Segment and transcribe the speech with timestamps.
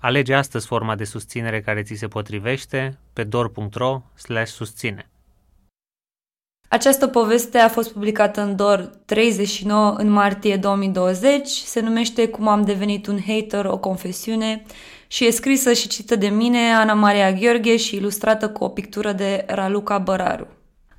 [0.00, 4.02] Alege astăzi forma de susținere care ți se potrivește pe dor.ro
[4.44, 5.10] susține.
[6.68, 12.62] Această poveste a fost publicată în DOR 39 în martie 2020, se numește Cum am
[12.62, 14.62] devenit un hater, o confesiune
[15.06, 19.12] și e scrisă și citită de mine, Ana Maria Gheorghe și ilustrată cu o pictură
[19.12, 20.46] de Raluca Băraru.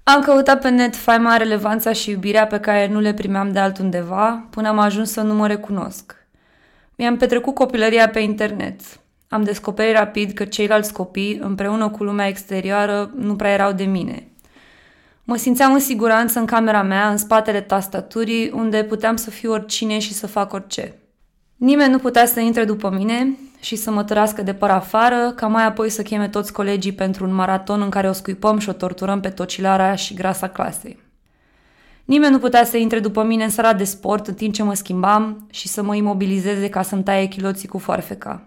[0.04, 4.48] Am căutat pe net faima, relevanța și iubirea pe care nu le primeam de altundeva,
[4.50, 6.19] până am ajuns să nu mă recunosc.
[7.00, 8.82] Mi-am petrecut copilăria pe internet.
[9.28, 14.28] Am descoperit rapid că ceilalți copii, împreună cu lumea exterioară, nu prea erau de mine.
[15.24, 20.00] Mă simțeam în siguranță în camera mea, în spatele tastaturii, unde puteam să fiu oricine
[20.00, 20.96] și să fac orice.
[21.56, 25.48] Nimeni nu putea să intre după mine și să mă tărască de păr afară, ca
[25.48, 28.74] mai apoi să cheme toți colegii pentru un maraton în care o scuipăm și o
[28.74, 31.00] torturăm pe tocilara și grasa clasei.
[32.10, 34.74] Nimeni nu putea să intre după mine în sala de sport în timp ce mă
[34.74, 38.42] schimbam și să mă imobilizeze ca să-mi taie chiloții cu foarfeca.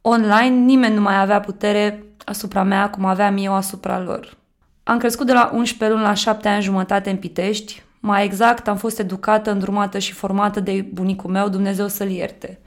[0.00, 4.36] Online, nimeni nu mai avea putere asupra mea cum aveam eu asupra lor.
[4.82, 8.76] Am crescut de la 11 luni la 7 ani jumătate în Pitești, mai exact am
[8.76, 12.58] fost educată, îndrumată și formată de bunicul meu, Dumnezeu să-l ierte.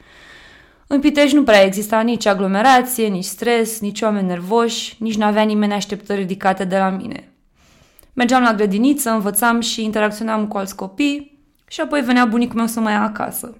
[0.88, 5.44] În Pitești nu prea exista nici aglomerație, nici stres, nici oameni nervoși, nici nu avea
[5.44, 7.33] nimeni așteptări ridicate de la mine.
[8.14, 12.80] Mergeam la grădiniță, învățam și interacționam cu alți copii și apoi venea bunicul meu să
[12.80, 13.58] mă ia acasă.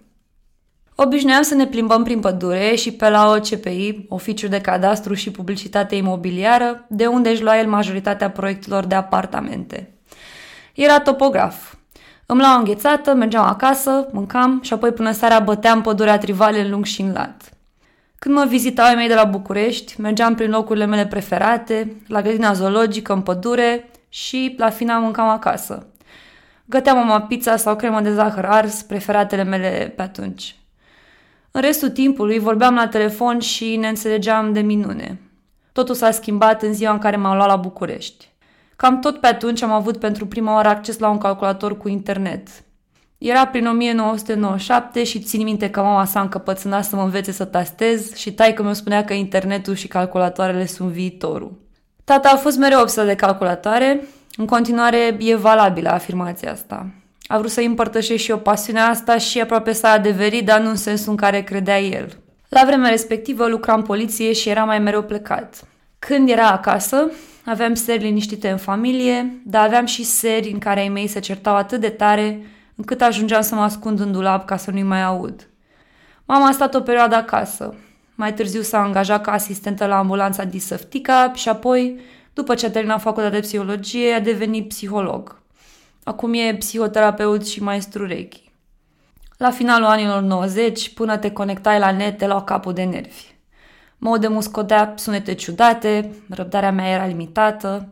[0.96, 5.96] Obișnuiam să ne plimbăm prin pădure și pe la OCPI, Oficiul de Cadastru și Publicitate
[5.96, 9.94] Imobiliară, de unde își lua el majoritatea proiectelor de apartamente.
[10.74, 11.74] Era topograf.
[12.26, 16.86] Îmi luam înghețată, mergeam acasă, mâncam și apoi până seara băteam pădurea trivale în lung
[16.86, 17.50] și în lat.
[18.20, 22.54] Când mă vizitau ai mei de la București, mergeam prin locurile mele preferate, la grădina
[22.54, 25.88] zoologică, în pădure și la final mâncam acasă.
[26.66, 30.56] Găteam mama pizza sau cremă de zahăr ars, preferatele mele pe atunci.
[31.52, 35.22] În restul timpului vorbeam la telefon și ne înțelegeam de minune.
[35.72, 38.30] Totul s-a schimbat în ziua în care m-am luat la București.
[38.76, 42.48] Cam tot pe atunci am avut pentru prima oară acces la un calculator cu internet.
[43.18, 48.16] Era prin 1997 și țin minte că mama s-a încăpățânat să mă învețe să tastez
[48.16, 51.63] și taică mi spunea că internetul și calculatoarele sunt viitorul.
[52.04, 56.86] Tata a fost mereu obsedă de calculatoare, în continuare e valabilă afirmația asta.
[57.28, 60.76] A vrut să împărtășește și o pasiunea asta și aproape s-a adeverit, dar nu în
[60.76, 62.18] sensul în care credea el.
[62.50, 65.64] La vremea respectivă lucram în poliție și era mai mereu plecat.
[66.00, 67.12] Când era acasă,
[67.46, 71.56] aveam seri liniștite în familie, dar aveam și seri în care ai mei se certau
[71.56, 75.48] atât de tare încât ajungeam să mă ascund în dulap ca să nu-i mai aud.
[76.26, 77.76] Mama a stat o perioadă acasă.
[78.16, 82.00] Mai târziu s-a angajat ca asistentă la ambulanța Disăftica și apoi,
[82.34, 85.42] după ce a terminat facultatea de psihologie, a devenit psiholog.
[86.04, 88.52] Acum e psihoterapeut și maestru Reiki.
[89.38, 93.36] La finalul anilor 90, până te conectai la net, te luau capul de nervi.
[93.98, 97.88] Modemul scotea sunete ciudate, răbdarea mea era limitată.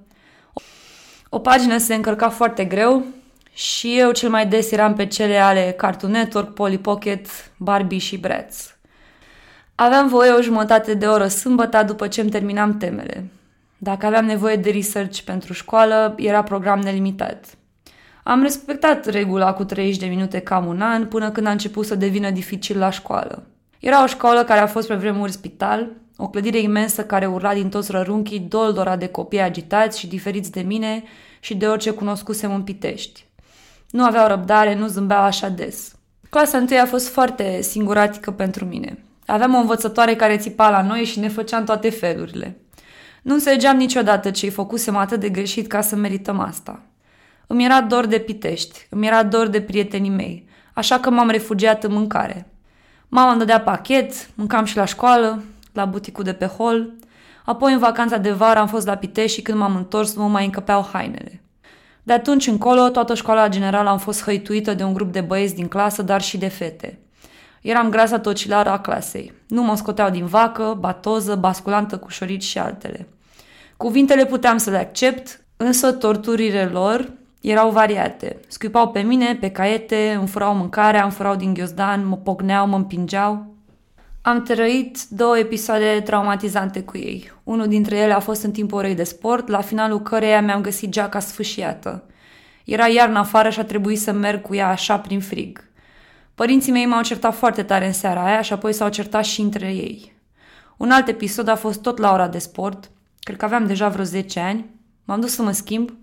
[1.29, 3.05] O pagină se încărca foarte greu
[3.53, 7.27] și eu cel mai des eram pe cele ale Cartoon Network, Polly Pocket,
[7.57, 8.75] Barbie și Bratz.
[9.83, 13.29] Aveam voie o jumătate de oră sâmbătă după ce îmi terminam temele.
[13.77, 17.45] Dacă aveam nevoie de research pentru școală, era program nelimitat.
[18.23, 21.95] Am respectat regula cu 30 de minute cam un an până când a început să
[21.95, 23.43] devină dificil la școală.
[23.79, 25.87] Era o școală care a fost pe vremuri spital,
[26.17, 30.61] o clădire imensă care urla din toți rărunchii doldora de copii agitați și diferiți de
[30.61, 31.03] mine
[31.39, 33.25] și de orice cunoscusem în Pitești.
[33.89, 35.95] Nu aveau răbdare, nu zâmbeau așa des.
[36.29, 39.05] Clasa întâi a fost foarte singuratică pentru mine.
[39.25, 42.57] Aveam o învățătoare care țipa la noi și ne făcea în toate felurile.
[43.21, 46.81] Nu înțelegeam niciodată ce-i făcusem atât de greșit ca să merităm asta.
[47.47, 51.83] Îmi era dor de Pitești, îmi era dor de prietenii mei, așa că m-am refugiat
[51.83, 52.51] în mâncare.
[53.07, 55.43] Mama îmi dădea pachet, mâncam și la școală,
[55.73, 56.93] la buticul de pe hol.
[57.45, 60.45] Apoi, în vacanța de vară, am fost la Pitești și când m-am întors, mă mai
[60.45, 61.41] încăpeau hainele.
[62.03, 65.67] De atunci încolo, toată școala generală am fost hăituită de un grup de băieți din
[65.67, 66.99] clasă, dar și de fete.
[67.61, 69.33] Eram grasa tocilară a clasei.
[69.47, 73.07] Nu mă scoteau din vacă, batoză, basculantă cu șorici și altele.
[73.77, 77.11] Cuvintele puteam să le accept, însă torturile lor
[77.41, 78.39] erau variate.
[78.47, 82.75] Scuipau pe mine, pe caiete, îmi furau mâncarea, îmi furau din ghiozdan, mă pocneau, mă
[82.75, 83.45] împingeau.
[84.21, 87.31] Am trăit două episoade traumatizante cu ei.
[87.43, 90.89] Unul dintre ele a fost în timpul orei de sport, la finalul căreia mi-am găsit
[90.89, 92.03] geaca sfâșiată.
[92.65, 95.69] Era iarna afară și a trebuit să merg cu ea așa prin frig.
[96.41, 99.67] Părinții mei m-au certat foarte tare în seara aia și apoi s-au certat și între
[99.67, 100.13] ei.
[100.77, 104.03] Un alt episod a fost tot la ora de sport, cred că aveam deja vreo
[104.03, 104.65] 10 ani,
[105.05, 105.93] m-am dus să mă schimb.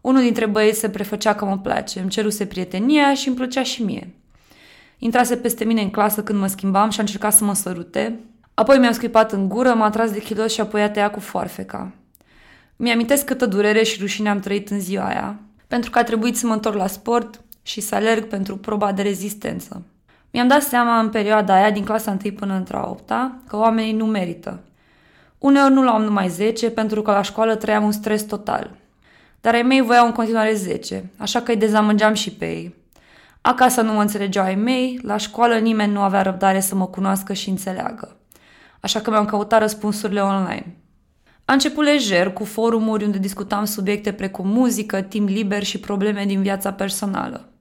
[0.00, 3.82] Unul dintre băieți se prefăcea că mă place, îmi ceruse prietenia și îmi plăcea și
[3.82, 4.14] mie.
[4.98, 8.20] Intrase peste mine în clasă când mă schimbam și a încercat să mă sărute.
[8.54, 11.92] Apoi mi-a scuipat în gură, m-a tras de chilos și apoi a tăiat cu foarfeca.
[12.76, 16.46] Mi-amintesc câtă durere și rușine am trăit în ziua aia, pentru că a trebuit să
[16.46, 19.82] mă întorc la sport și să alerg pentru proba de rezistență.
[20.30, 23.08] Mi-am dat seama în perioada aia, din clasa 1 până într-a 8
[23.48, 24.60] că oamenii nu merită.
[25.38, 28.70] Uneori nu luam numai 10 pentru că la școală trăiam un stres total.
[29.40, 32.74] Dar ai mei voiau în continuare 10, așa că îi dezamăgeam și pe ei.
[33.40, 37.32] Acasă nu mă înțelegeau ai mei, la școală nimeni nu avea răbdare să mă cunoască
[37.32, 38.16] și înțeleagă.
[38.80, 40.76] Așa că mi-am căutat răspunsurile online.
[41.44, 46.42] A început lejer cu forumuri unde discutam subiecte precum muzică, timp liber și probleme din
[46.42, 47.53] viața personală.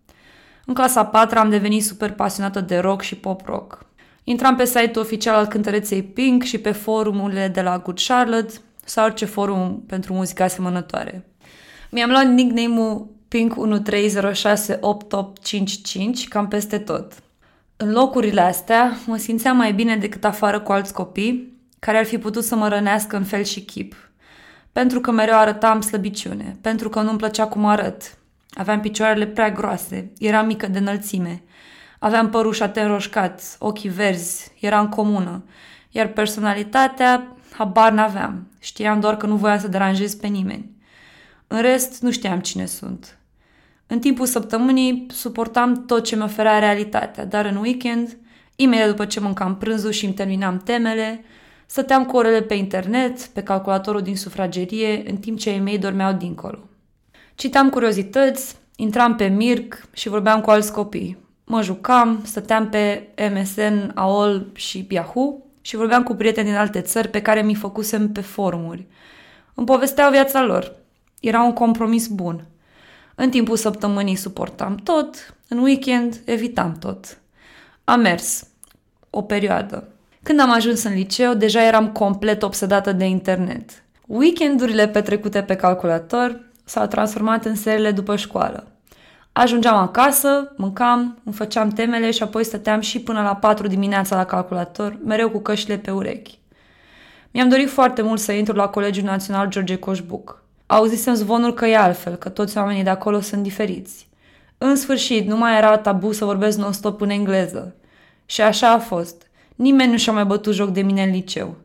[0.66, 3.86] În clasa 4 am devenit super pasionată de rock și pop-rock.
[4.24, 9.06] Intram pe site-ul oficial al cântăreței Pink și pe forumurile de la Good Charlotte sau
[9.06, 11.26] orice forum pentru muzică asemănătoare.
[11.90, 13.58] Mi-am luat nickname-ul Pink 13068855
[16.30, 17.14] cam peste tot.
[17.78, 22.18] În locurile astea mă simțeam mai bine decât afară cu alți copii care ar fi
[22.18, 23.96] putut să mă rănească în fel și chip.
[24.72, 28.18] Pentru că mereu arătam slăbiciune, pentru că nu-mi plăcea cum arăt.
[28.54, 31.44] Aveam picioarele prea groase, eram mică de înălțime.
[32.00, 35.44] Aveam părul șaten roșcat, ochii verzi, eram comună.
[35.92, 38.48] Iar personalitatea, habar n-aveam.
[38.60, 40.72] Știam doar că nu voiam să deranjez pe nimeni.
[41.48, 43.18] În rest, nu știam cine sunt.
[43.88, 48.18] În timpul săptămânii suportam tot ce mi oferea realitatea, dar în weekend,
[48.56, 51.24] imediat după ce mâncam prânzul și îmi terminam temele,
[51.66, 56.14] stăteam cu orele pe internet, pe calculatorul din sufragerie, în timp ce ei mei dormeau
[56.14, 56.60] dincolo.
[57.36, 61.18] Citam curiozități, intram pe Mirc și vorbeam cu alți copii.
[61.44, 67.08] Mă jucam, stăteam pe MSN, AOL și Yahoo și vorbeam cu prieteni din alte țări
[67.08, 68.88] pe care mi făcusem pe forumuri.
[69.54, 70.76] Îmi povesteau viața lor.
[71.20, 72.46] Era un compromis bun–
[73.16, 77.18] în timpul săptămânii suportam tot, în weekend evitam tot.
[77.84, 78.48] Am mers
[79.10, 79.88] o perioadă.
[80.24, 83.84] Când am ajuns în liceu, deja eram complet obsedată de internet.
[84.08, 88.68] Weekendurile petrecute pe calculator s-au transformat în serile după școală.
[89.32, 94.26] Ajungeam acasă, mâncam, îmi făceam temele și apoi stăteam și până la 4 dimineața la
[94.26, 96.40] calculator, mereu cu căștile pe urechi.
[97.32, 100.44] Mi-am dorit foarte mult să intru la Colegiul Național George Coșbuc.
[100.66, 104.08] Auzisem zvonul că e altfel, că toți oamenii de acolo sunt diferiți.
[104.58, 107.76] În sfârșit, nu mai era tabu să vorbesc non-stop în engleză.
[108.26, 109.28] Și așa a fost.
[109.56, 111.56] Nimeni nu și-a mai bătut joc de mine în liceu.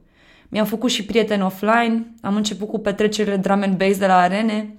[0.49, 4.77] Mi-am făcut și prieteni offline, am început cu petrecerile drum and bass de la arene,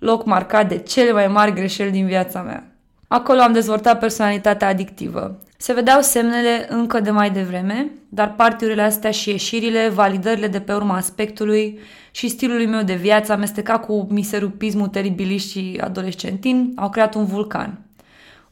[0.00, 2.64] loc marcat de cele mai mari greșeli din viața mea.
[3.08, 5.38] Acolo am dezvoltat personalitatea adictivă.
[5.56, 10.72] Se vedeau semnele încă de mai devreme, dar partiurile astea și ieșirile, validările de pe
[10.72, 11.78] urma aspectului
[12.10, 17.78] și stilului meu de viață amestecat cu miserupismul teribilist și adolescentin au creat un vulcan.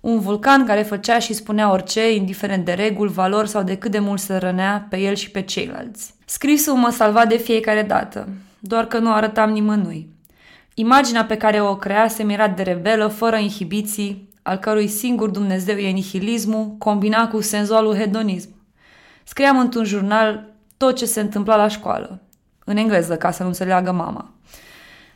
[0.00, 3.98] Un vulcan care făcea și spunea orice, indiferent de reguli, valori sau de cât de
[3.98, 6.14] mult se rănea pe el și pe ceilalți.
[6.24, 8.28] Scrisul mă salva de fiecare dată,
[8.58, 10.16] doar că nu arătam nimănui.
[10.80, 15.90] Imaginea pe care o creasem era de rebelă, fără inhibiții, al cărui singur Dumnezeu e
[15.90, 18.48] nihilismul, combinat cu senzualul hedonism.
[19.24, 22.20] Scriam într-un jurnal tot ce se întâmpla la școală,
[22.64, 24.30] în engleză, ca să nu înțeleagă mama.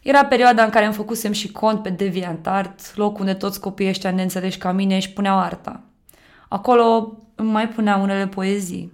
[0.02, 4.10] Era perioada în care îmi făcusem și cont pe DeviantArt, loc unde toți copiii ăștia
[4.10, 5.80] neînțeleși ca mine își puneau arta.
[6.48, 8.92] Acolo îmi mai puneam unele poezii.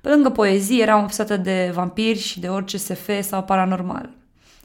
[0.00, 4.10] Pe lângă poezii eram obsată de vampiri și de orice SF sau paranormal.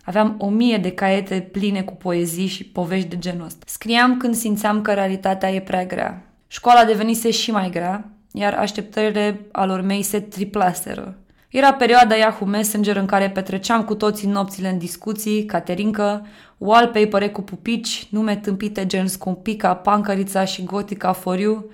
[0.09, 3.63] Aveam o mie de caiete pline cu poezii și povești de genul ăsta.
[3.65, 6.21] Scriam când simțeam că realitatea e prea grea.
[6.47, 11.17] Școala devenise și mai grea, iar așteptările alor mei se triplaseră.
[11.49, 16.25] Era perioada Yahoo Messenger în care petreceam cu toții nopțile în discuții, caterincă,
[16.57, 21.65] wallpaper cu pupici, nume tâmpite gen Scumpica, Pancărița și Gotica for you,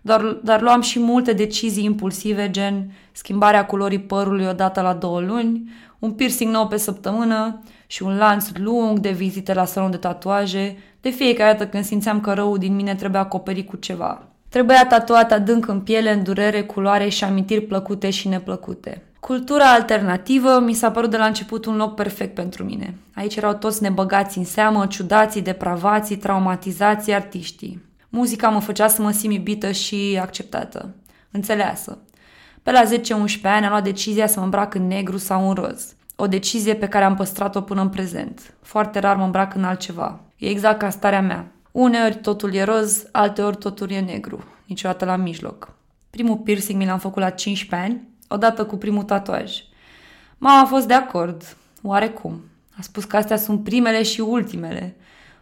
[0.00, 5.70] dar, dar luam și multe decizii impulsive gen schimbarea culorii părului odată la două luni,
[5.98, 10.76] un piercing nou pe săptămână și un lanț lung de vizite la salon de tatuaje,
[11.00, 14.22] de fiecare dată când simțeam că răul din mine trebuia acoperit cu ceva.
[14.48, 19.02] Trebuia tatuat adânc în piele, în durere, culoare și amintiri plăcute și neplăcute.
[19.20, 22.94] Cultura alternativă mi s-a părut de la început un loc perfect pentru mine.
[23.14, 27.82] Aici erau toți nebăgați în seamă, ciudații, depravații, traumatizații, artiștii.
[28.08, 30.94] Muzica mă făcea să mă simt iubită și acceptată,
[31.30, 31.98] înțeleasă.
[32.62, 32.86] Pe la 10-11
[33.42, 35.94] ani am luat decizia să mă îmbrac în negru sau în roz.
[36.16, 38.54] O decizie pe care am păstrat-o până în prezent.
[38.62, 40.20] Foarte rar mă îmbrac în altceva.
[40.36, 41.52] E exact ca starea mea.
[41.70, 44.44] Uneori totul e roz, alteori totul e negru.
[44.66, 45.74] Niciodată la mijloc.
[46.10, 49.52] Primul piercing mi l-am făcut la 15 ani, odată cu primul tatuaj.
[50.38, 52.40] Mama a fost de acord, oarecum.
[52.78, 54.96] A spus că astea sunt primele și ultimele.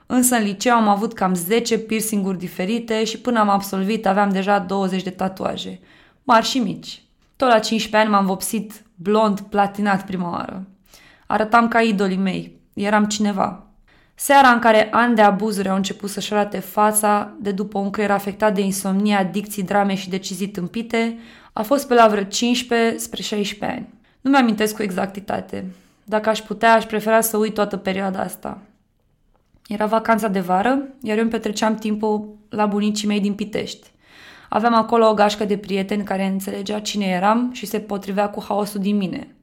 [0.06, 4.58] Însă în liceu am avut cam 10 piercinguri diferite și până am absolvit aveam deja
[4.58, 5.80] 20 de tatuaje,
[6.22, 7.02] mari și mici.
[7.36, 10.66] Tot la 15 ani m-am vopsit blond platinat prima oară.
[11.26, 13.66] Arătam ca idolii mei, eram cineva.
[14.14, 18.10] Seara în care ani de abuzuri au început să-și arate fața de după un creier
[18.10, 21.18] afectat de insomnie, adicții, drame și decizii tâmpite,
[21.52, 23.88] a fost pe la vreo 15 spre 16 ani.
[24.20, 25.64] Nu mi-amintesc cu exactitate.
[26.04, 28.58] Dacă aș putea, aș prefera să uit toată perioada asta.
[29.68, 33.91] Era vacanța de vară, iar eu îmi petreceam timpul la bunicii mei din Pitești.
[34.54, 38.80] Aveam acolo o gașcă de prieteni care înțelegea cine eram și se potrivea cu haosul
[38.80, 39.34] din mine.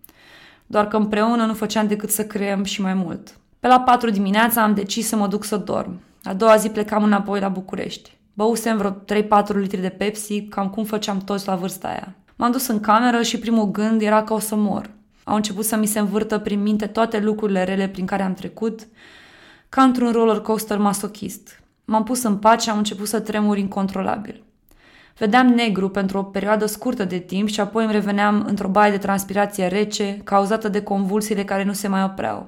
[0.66, 3.38] Doar că împreună nu făceam decât să creăm și mai mult.
[3.60, 6.00] Pe la patru dimineața am decis să mă duc să dorm.
[6.24, 8.18] A doua zi plecam înapoi la București.
[8.34, 8.96] Băusem vreo 3-4
[9.54, 12.16] litri de Pepsi, cam cum făceam toți la vârsta aia.
[12.36, 14.90] M-am dus în cameră și primul gând era că o să mor.
[15.24, 18.88] Au început să mi se învârtă prin minte toate lucrurile rele prin care am trecut,
[19.70, 21.62] ca într-un roller coaster masochist.
[21.86, 24.44] M-am pus în pat și am început să tremur incontrolabil.
[25.20, 28.98] Vedeam negru pentru o perioadă scurtă de timp și apoi îmi reveneam într-o baie de
[28.98, 32.48] transpirație rece, cauzată de convulsiile care nu se mai opreau.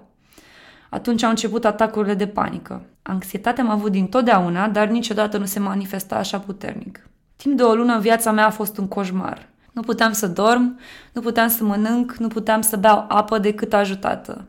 [0.89, 2.81] Atunci au început atacurile de panică.
[3.01, 7.09] Anxietatea am avut din totdeauna, dar niciodată nu se manifesta așa puternic.
[7.35, 9.49] Timp de o lună viața mea a fost un coșmar.
[9.71, 10.79] Nu puteam să dorm,
[11.13, 14.47] nu puteam să mănânc, nu puteam să beau apă decât ajutată.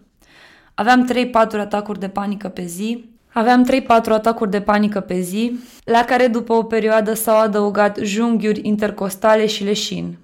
[0.74, 6.04] Aveam 3-4 atacuri de panică pe zi, Aveam 3-4 atacuri de panică pe zi, la
[6.04, 10.18] care după o perioadă s-au adăugat junghiuri intercostale și leșin.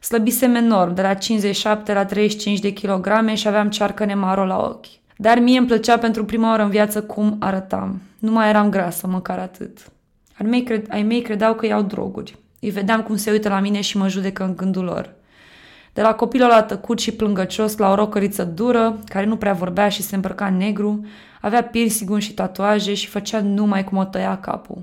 [0.00, 4.86] Slăbisem enorm, de la 57 la 35 de kilograme și aveam cearcă maro la ochi.
[5.16, 8.02] Dar mie îmi plăcea pentru prima oară în viață cum arătam.
[8.18, 9.78] Nu mai eram grasă, măcar atât.
[10.38, 12.36] Ai mei, cred, ai mei credeau că iau droguri.
[12.60, 15.14] Îi vedeam cum se uită la mine și mă judecă în gândul lor.
[15.92, 19.88] De la copilul la tăcut și plângăcios la o rocăriță dură, care nu prea vorbea
[19.88, 21.06] și se îmbrăca în negru,
[21.44, 24.82] avea piercing și tatuaje și făcea numai cum o tăia capul.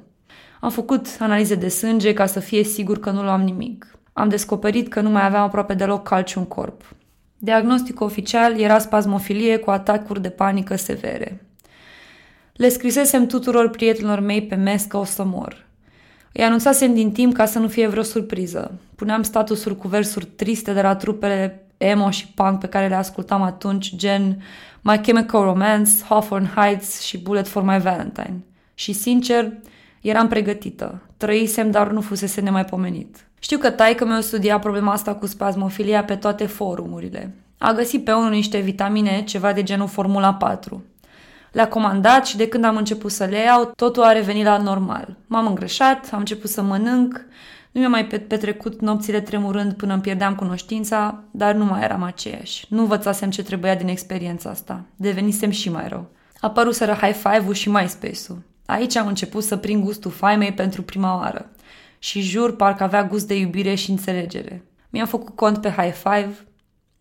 [0.59, 3.97] Am făcut analize de sânge ca să fie sigur că nu luam nimic.
[4.13, 6.95] Am descoperit că nu mai aveam aproape deloc calciu în corp.
[7.37, 11.45] Diagnosticul oficial era spasmofilie cu atacuri de panică severe.
[12.53, 15.65] Le scrisesem tuturor prietenilor mei pe mes că o să mor.
[16.33, 18.79] Îi anunțasem din timp ca să nu fie vreo surpriză.
[18.95, 23.41] Puneam statusuri cu versuri triste de la trupele emo și punk pe care le ascultam
[23.41, 24.41] atunci, gen
[24.81, 28.43] My Chemical Romance, Hawthorne Heights și Bullet for My Valentine.
[28.73, 29.51] Și sincer,
[30.01, 31.01] eram pregătită.
[31.17, 33.25] Trăisem, dar nu fusese nemaipomenit.
[33.39, 37.35] Știu că taică meu studia problema asta cu spasmofilia pe toate forumurile.
[37.57, 40.83] A găsit pe unul niște vitamine, ceva de genul Formula 4.
[41.51, 45.15] Le-a comandat și de când am început să le iau, totul a revenit la normal.
[45.27, 47.25] M-am îngrășat, am început să mănânc,
[47.71, 52.65] nu mi-am mai petrecut nopțile tremurând până îmi pierdeam cunoștința, dar nu mai eram aceeași.
[52.69, 54.85] Nu învățasem ce trebuia din experiența asta.
[54.95, 56.09] Devenisem și mai rău.
[56.39, 58.41] Apăruseră high five-ul și MySpace-ul.
[58.65, 61.49] Aici am început să prind gustul faimei pentru prima oară.
[61.99, 64.65] Și jur, parcă avea gust de iubire și înțelegere.
[64.89, 66.33] Mi-am făcut cont pe high five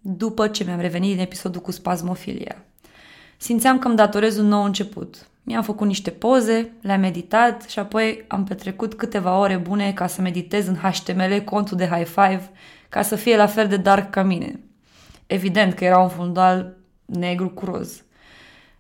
[0.01, 2.65] după ce mi-am revenit din episodul cu spasmofilia.
[3.37, 5.30] Simțeam că îmi datorez un nou început.
[5.43, 10.21] Mi-am făcut niște poze, le-am meditat și apoi am petrecut câteva ore bune ca să
[10.21, 12.51] meditez în HTML contul de High Five
[12.89, 14.61] ca să fie la fel de dark ca mine.
[15.27, 18.03] Evident că era un fundal negru cu roz.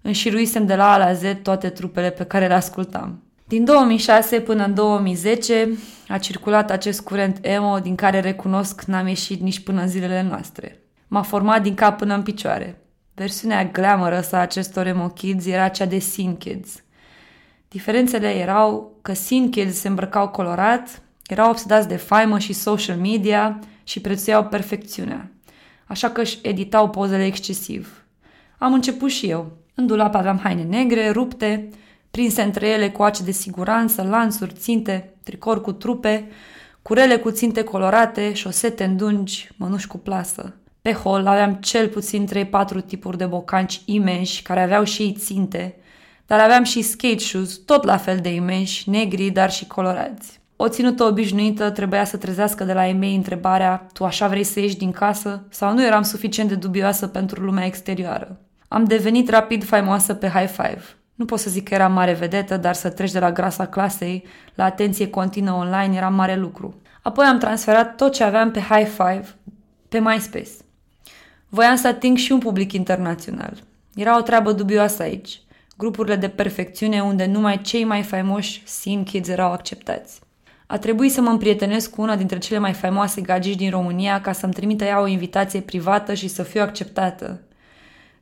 [0.00, 3.22] Înșiruisem de la A la Z toate trupele pe care le ascultam.
[3.44, 5.68] Din 2006 până în 2010
[6.08, 10.82] a circulat acest curent emo din care recunosc n-am ieșit nici până în zilele noastre.
[11.08, 12.79] M-a format din cap până în picioare.
[13.20, 16.82] Versiunea glamorous a acestor emo kids era cea de scene kids.
[17.68, 23.58] Diferențele erau că scene kids se îmbrăcau colorat, erau obsedați de faimă și social media
[23.84, 25.30] și prețuiau perfecțiunea.
[25.86, 28.04] Așa că își editau pozele excesiv.
[28.58, 29.52] Am început și eu.
[29.74, 31.68] În dulap aveam haine negre, rupte,
[32.10, 36.28] prinse între ele coace de siguranță, lansuri, ținte, tricori cu trupe,
[36.82, 40.54] curele cu ținte colorate, șosete îndungi, mănuși cu plasă.
[40.82, 42.28] Pe hol aveam cel puțin
[42.82, 45.74] 3-4 tipuri de bocanci imensi care aveau și ei ținte,
[46.26, 50.40] dar aveam și skate shoes, tot la fel de imensi, negri, dar și colorați.
[50.56, 54.60] O ținută obișnuită trebuia să trezească de la ei mei întrebarea Tu așa vrei să
[54.60, 55.42] ieși din casă?
[55.48, 58.40] Sau nu eram suficient de dubioasă pentru lumea exterioară?
[58.68, 60.82] Am devenit rapid faimoasă pe high five.
[61.14, 64.24] Nu pot să zic că eram mare vedetă, dar să treci de la grasa clasei
[64.54, 66.80] la atenție continuă online era mare lucru.
[67.02, 69.24] Apoi am transferat tot ce aveam pe High Five
[69.88, 70.50] pe MySpace.
[71.52, 73.62] Voiam să ating și un public internațional.
[73.94, 75.40] Era o treabă dubioasă aici.
[75.76, 80.20] Grupurile de perfecțiune unde numai cei mai faimoși scene kids erau acceptați.
[80.66, 84.32] A trebuit să mă împrietenesc cu una dintre cele mai faimoase gagici din România ca
[84.32, 87.40] să-mi trimită ea o invitație privată și să fiu acceptată.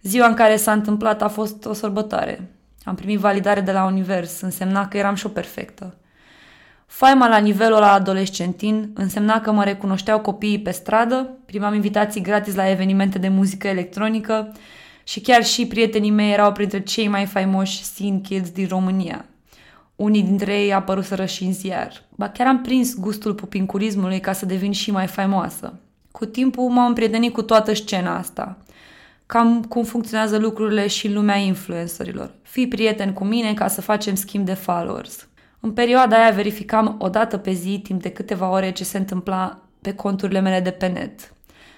[0.03, 2.51] Ziua în care s-a întâmplat a fost o sărbătoare.
[2.83, 5.98] Am primit validare de la univers, însemna că eram și o perfectă.
[6.89, 12.55] Faima la nivelul la adolescentin însemna că mă recunoșteau copiii pe stradă, primam invitații gratis
[12.55, 14.53] la evenimente de muzică electronică
[15.05, 19.25] și chiar și prietenii mei erau printre cei mai faimoși scene kids din România.
[19.97, 22.05] Unii dintre ei apăruseră și în ziar.
[22.15, 25.79] Ba chiar am prins gustul pupincurismului ca să devin și mai faimoasă.
[26.11, 28.59] Cu timpul m-am împrietenit cu toată scena asta.
[29.27, 32.35] Cam cum funcționează lucrurile și în lumea influencerilor.
[32.43, 35.28] Fii prieten cu mine ca să facem schimb de followers.
[35.61, 39.59] În perioada aia verificam o dată pe zi, timp de câteva ore, ce se întâmpla
[39.81, 41.33] pe conturile mele de pe net.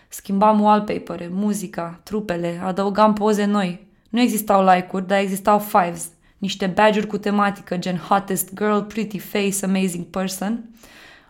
[0.08, 3.86] Schimbam wallpaper muzica, trupele, adăugam poze noi.
[4.08, 6.08] Nu existau like-uri, dar existau fives,
[6.38, 10.70] niște badge-uri cu tematică, gen hottest girl, pretty face, amazing person.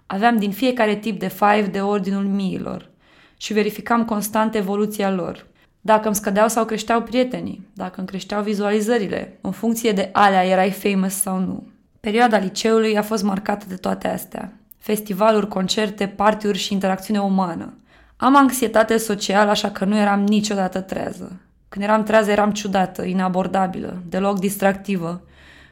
[0.07, 2.91] Aveam din fiecare tip de five de ordinul miilor
[3.37, 5.47] și verificam constant evoluția lor.
[5.81, 10.71] Dacă îmi scădeau sau creșteau prietenii, dacă îmi creșteau vizualizările, în funcție de alea erai
[10.71, 11.67] famous sau nu.
[12.01, 14.53] Perioada liceului a fost marcată de toate astea.
[14.79, 17.75] Festivaluri, concerte, partiuri și interacțiune umană.
[18.17, 21.41] Am anxietate socială, așa că nu eram niciodată trează.
[21.69, 25.23] Când eram trează, eram ciudată, inabordabilă, deloc distractivă.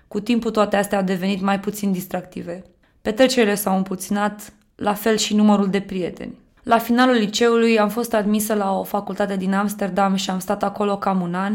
[0.09, 2.63] Cu timpul toate astea au devenit mai puțin distractive.
[3.03, 6.39] Petrecerile s-au împuținat, la fel și numărul de prieteni.
[6.63, 10.97] La finalul liceului am fost admisă la o facultate din Amsterdam și am stat acolo
[10.97, 11.55] cam un an.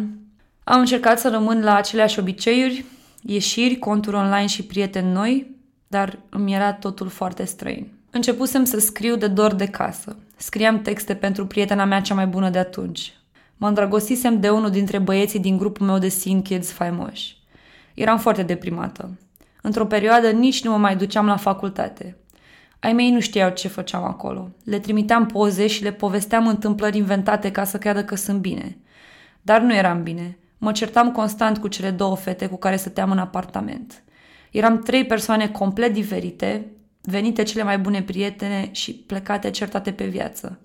[0.63, 2.85] Am încercat să rămân la aceleași obiceiuri,
[3.25, 5.55] ieșiri, conturi online și prieteni noi,
[5.87, 7.91] dar îmi era totul foarte străin.
[8.11, 10.15] Începusem să scriu de dor de casă.
[10.37, 13.13] Scriam texte pentru prietena mea cea mai bună de atunci.
[13.57, 17.37] Mă îndrăgostisem de unul dintre băieții din grupul meu de scene kids faimoși.
[17.93, 19.17] Eram foarte deprimată.
[19.61, 22.17] Într-o perioadă nici nu mă mai duceam la facultate.
[22.79, 24.49] Ai mei nu știau ce făceam acolo.
[24.63, 28.77] Le trimiteam poze și le povesteam întâmplări inventate ca să creadă că sunt bine.
[29.41, 30.37] Dar nu eram bine.
[30.63, 34.03] Mă certam constant cu cele două fete cu care stăteam în apartament.
[34.51, 36.71] Eram trei persoane complet diferite,
[37.01, 40.59] venite cele mai bune prietene și plecate certate pe viață.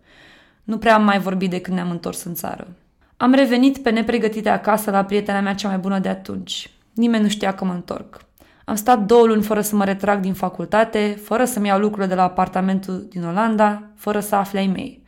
[0.64, 2.66] Nu prea am mai vorbit de când ne-am întors în țară.
[3.16, 6.70] Am revenit pe nepregătite acasă la prietena mea cea mai bună de atunci.
[6.94, 8.20] Nimeni nu știa că mă întorc.
[8.64, 12.14] Am stat două luni fără să mă retrag din facultate, fără să-mi iau lucrurile de
[12.14, 15.02] la apartamentul din Olanda, fără să afle ai mei.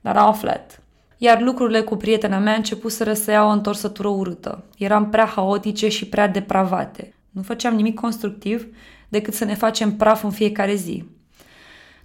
[0.00, 0.80] Dar au aflat.
[1.16, 4.64] Iar lucrurile cu prietena mea început să ia o întorsătură urâtă.
[4.78, 7.14] Eram prea haotice și prea depravate.
[7.30, 8.66] Nu făceam nimic constructiv
[9.08, 11.04] decât să ne facem praf în fiecare zi.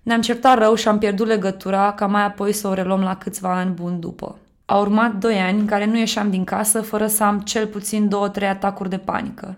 [0.02, 3.56] Ne-am certat rău și am pierdut legătura ca mai apoi să o reluăm la câțiva
[3.56, 4.38] ani buni după.
[4.66, 8.10] Au urmat doi ani în care nu ieșeam din casă fără să am cel puțin
[8.10, 9.58] două-trei atacuri de panică.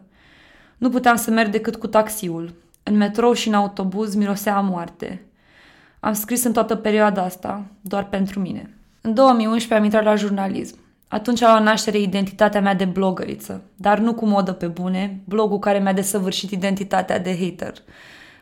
[0.78, 2.54] Nu puteam să merg decât cu taxiul.
[2.84, 5.26] În metrou și în autobuz mirosea moarte.
[6.00, 8.78] Am scris în toată perioada asta, doar pentru mine.
[9.06, 10.78] În 2011 am intrat la jurnalism.
[11.08, 15.60] Atunci a luat naștere identitatea mea de blogăriță, dar nu cu modă pe bune, blogul
[15.60, 17.74] care mi-a desăvârșit identitatea de hater.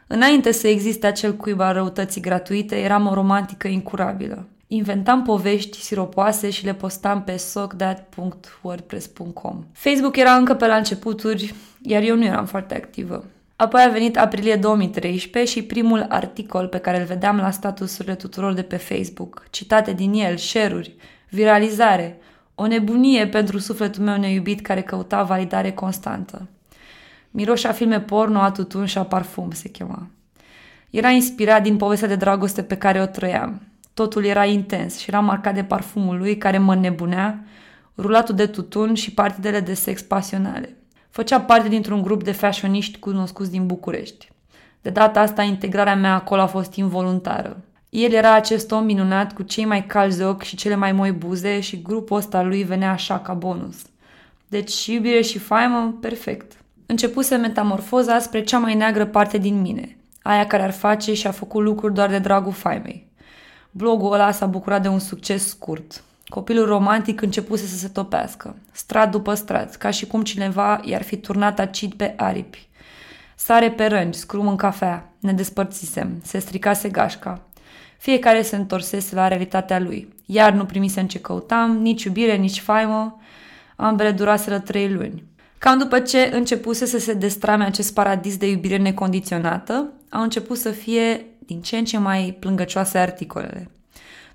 [0.08, 4.48] Înainte să existe acel cuib al răutății gratuite, eram o romantică incurabilă.
[4.68, 9.66] Inventam povești siropoase și le postam pe socdat.wordpress.com.
[9.74, 13.24] Facebook era încă pe la începuturi, iar eu nu eram foarte activă.
[13.62, 18.54] Apoi a venit aprilie 2013 și primul articol pe care îl vedeam la statusurile tuturor
[18.54, 20.96] de pe Facebook, citate din el, share-uri,
[21.30, 22.20] viralizare,
[22.56, 26.48] o nebunie pentru sufletul meu neiubit care căuta validare constantă.
[27.32, 30.08] Miroșa filme porno, a tutun și a parfum se chema.
[30.90, 33.62] Era inspirat din povestea de dragoste pe care o trăiam.
[33.94, 37.44] Totul era intens și era marcat de parfumul lui care mă nebunea,
[37.98, 40.76] rulatul de tutun și partidele de sex pasionale.
[41.12, 44.30] Făcea parte dintr-un grup de fashioniști cunoscuți din București.
[44.82, 47.58] De data asta, integrarea mea acolo a fost involuntară.
[47.90, 51.60] El era acest om minunat cu cei mai calzi ochi și cele mai moi buze
[51.60, 53.76] și grupul ăsta lui venea așa ca bonus.
[54.48, 56.52] Deci iubire și faimă, perfect.
[56.86, 61.32] Începuse metamorfoza spre cea mai neagră parte din mine, aia care ar face și a
[61.32, 63.08] făcut lucruri doar de dragul faimei.
[63.72, 66.04] Blogul ăla s-a bucurat de un succes scurt.
[66.32, 71.18] Copilul romantic începuse să se topească, strat după strat, ca și cum cineva i-ar fi
[71.18, 72.68] turnat acid pe aripi.
[73.36, 77.42] Sare pe rângi, scrum în cafea, ne despărțisem, se stricase gașca.
[77.98, 80.14] Fiecare se întorsese la realitatea lui.
[80.26, 83.20] Iar nu primisem ce căutam, nici iubire, nici faimă.
[83.76, 85.24] Ambele duraseră trei luni.
[85.58, 90.70] Cam după ce începuse să se destrame acest paradis de iubire necondiționată, au început să
[90.70, 93.70] fie din ce în ce mai plângăcioase articolele.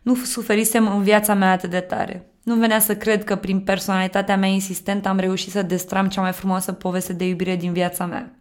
[0.07, 2.27] Nu suferisem în viața mea atât de tare.
[2.43, 6.33] Nu venea să cred că prin personalitatea mea insistentă am reușit să destram cea mai
[6.33, 8.35] frumoasă poveste de iubire din viața mea.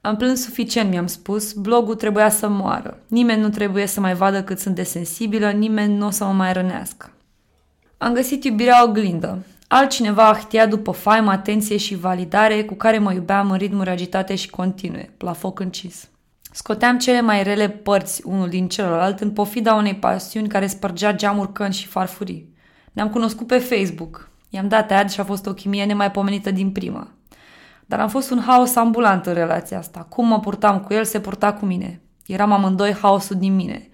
[0.00, 2.98] Am plâns suficient, mi-am spus, blogul trebuia să moară.
[3.08, 6.32] Nimeni nu trebuie să mai vadă cât sunt de sensibilă, nimeni nu o să mă
[6.32, 7.12] mai rănească.
[7.98, 9.38] Am găsit iubirea oglindă.
[9.68, 14.50] Altcineva ahtia după faimă, atenție și validare cu care mă iubeam în ritmuri agitate și
[14.50, 16.08] continue, la foc încis.
[16.56, 21.52] Scoteam cele mai rele părți unul din celălalt în pofida unei pasiuni care spărgea geamuri
[21.52, 22.54] căni și farfurii.
[22.92, 24.30] Ne-am cunoscut pe Facebook.
[24.48, 27.08] I-am dat ad și a fost o chimie nemaipomenită din prima.
[27.86, 30.06] Dar am fost un haos ambulant în relația asta.
[30.08, 32.02] Cum mă purtam cu el, se purta cu mine.
[32.26, 33.88] Eram amândoi haosul din mine.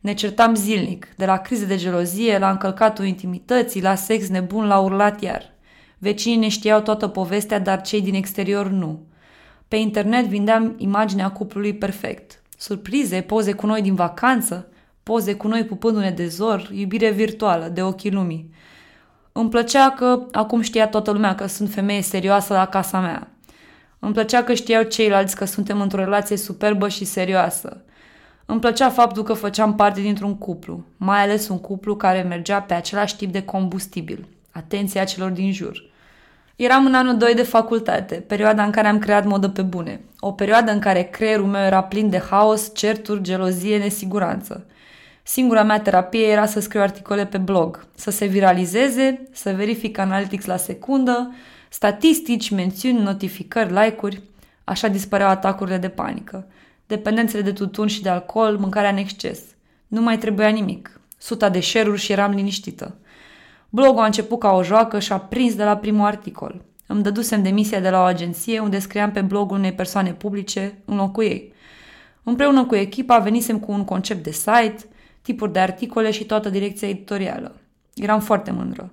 [0.00, 4.78] Ne certam zilnic, de la crize de gelozie, la încălcatul intimității, la sex nebun, la
[4.78, 5.42] urlat iar.
[5.98, 9.06] Vecinii ne știau toată povestea, dar cei din exterior nu.
[9.72, 12.42] Pe internet vindeam imaginea cuplului perfect.
[12.58, 14.68] Surprize, poze cu noi din vacanță,
[15.02, 18.50] poze cu noi pupându-ne de zor, iubire virtuală, de ochii lumii.
[19.32, 23.30] Îmi plăcea că acum știa toată lumea că sunt femeie serioasă la casa mea.
[23.98, 27.84] Îmi plăcea că știau ceilalți că suntem într-o relație superbă și serioasă.
[28.46, 32.74] Îmi plăcea faptul că făceam parte dintr-un cuplu, mai ales un cuplu care mergea pe
[32.74, 35.90] același tip de combustibil, atenția celor din jur.
[36.62, 40.00] Eram în anul 2 de facultate, perioada în care am creat modă pe bune.
[40.20, 44.66] O perioadă în care creierul meu era plin de haos, certuri, gelozie, nesiguranță.
[45.22, 50.44] Singura mea terapie era să scriu articole pe blog, să se viralizeze, să verific analytics
[50.44, 51.34] la secundă,
[51.68, 54.22] statistici, mențiuni, notificări, like-uri.
[54.64, 56.46] Așa dispăreau atacurile de panică.
[56.86, 59.40] Dependențele de tutun și de alcool, mâncarea în exces.
[59.86, 61.00] Nu mai trebuia nimic.
[61.18, 62.96] Suta de share și eram liniștită.
[63.74, 66.64] Blogul a început ca o joacă și a prins de la primul articol.
[66.86, 70.96] Îmi dădusem demisia de la o agenție unde scriam pe blogul unei persoane publice în
[70.96, 71.52] locul ei.
[72.22, 74.76] Împreună cu echipa venisem cu un concept de site,
[75.22, 77.54] tipuri de articole și toată direcția editorială.
[77.94, 78.92] Eram foarte mândră.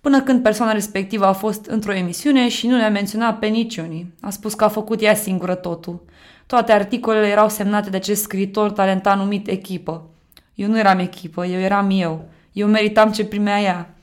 [0.00, 4.14] Până când persoana respectivă a fost într-o emisiune și nu ne-a menționat pe niciunii.
[4.20, 6.04] A spus că a făcut ea singură totul.
[6.46, 10.08] Toate articolele erau semnate de acest scriitor talentat numit echipă.
[10.54, 12.24] Eu nu eram echipă, eu eram eu.
[12.52, 13.94] Eu meritam ce primea ea.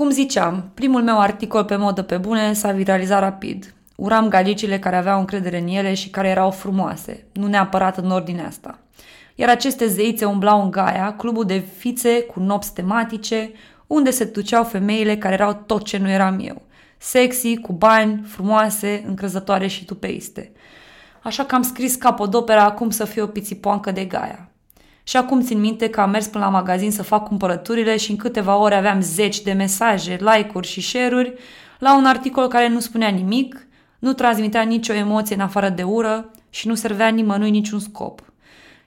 [0.00, 3.74] Cum ziceam, primul meu articol pe modă pe bune s-a viralizat rapid.
[3.96, 8.46] Uram galicile care aveau încredere în ele și care erau frumoase, nu neapărat în ordinea
[8.46, 8.78] asta.
[9.34, 13.50] Iar aceste zeițe umblau în Gaia, clubul de fițe cu nopți tematice,
[13.86, 16.62] unde se duceau femeile care erau tot ce nu eram eu.
[16.98, 20.52] Sexy, cu bani, frumoase, încrezătoare și tupeiste.
[21.22, 24.49] Așa că am scris capodopera Cum să fiu o pițipoancă de Gaia.
[25.10, 28.16] Și acum țin minte că am mers până la magazin să fac cumpărăturile și în
[28.16, 31.34] câteva ore aveam zeci de mesaje, like-uri și share-uri
[31.78, 33.66] la un articol care nu spunea nimic,
[33.98, 38.32] nu transmitea nicio emoție în afară de ură și nu servea nimănui niciun scop.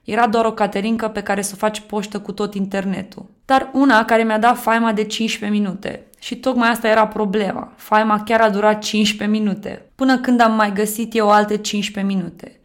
[0.04, 3.26] Era doar o caterincă pe care să o faci poștă cu tot internetul.
[3.44, 6.06] Dar una care mi-a dat faima de 15 minute.
[6.18, 7.72] Și tocmai asta era problema.
[7.76, 9.90] Faima chiar a durat 15 minute.
[9.94, 12.58] Până când am mai găsit eu alte 15 minute.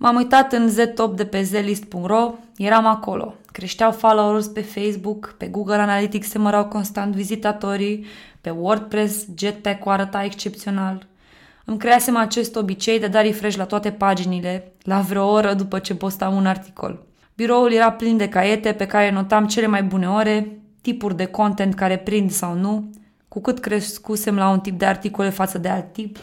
[0.00, 3.34] M-am uitat în Z-Top de pe zlist.ro, eram acolo.
[3.52, 8.06] Creșteau followers pe Facebook, pe Google Analytics se mărau constant vizitatorii,
[8.40, 11.06] pe WordPress Jetpack-ul arăta excepțional.
[11.64, 15.78] Îmi creasem acest obicei de a da refresh la toate paginile, la vreo oră după
[15.78, 17.06] ce postam un articol.
[17.34, 21.74] Biroul era plin de caiete pe care notam cele mai bune ore, tipuri de content
[21.74, 22.90] care prind sau nu,
[23.28, 26.18] cu cât crescusem la un tip de articole față de alt tip,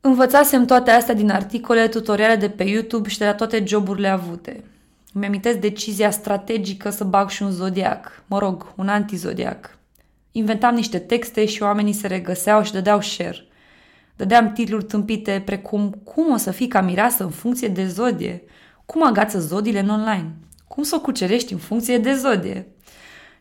[0.00, 4.64] Învățasem toate astea din articole, tutoriale de pe YouTube și de la toate joburile avute.
[5.12, 9.78] Îmi amintesc decizia strategică să bag și un zodiac, mă rog, un antizodiac.
[10.32, 13.46] Inventam niște texte și oamenii se regăseau și dădeau share.
[14.16, 18.42] Dădeam titluri tâmpite precum Cum o să fii ca mireasă în funcție de zodie?
[18.86, 20.32] Cum agață zodiile în online?
[20.68, 22.66] Cum să o cucerești în funcție de zodie?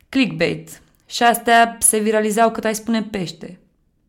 [0.10, 0.82] Clickbait.
[1.06, 3.60] Și astea se viralizau cât ai spune pește.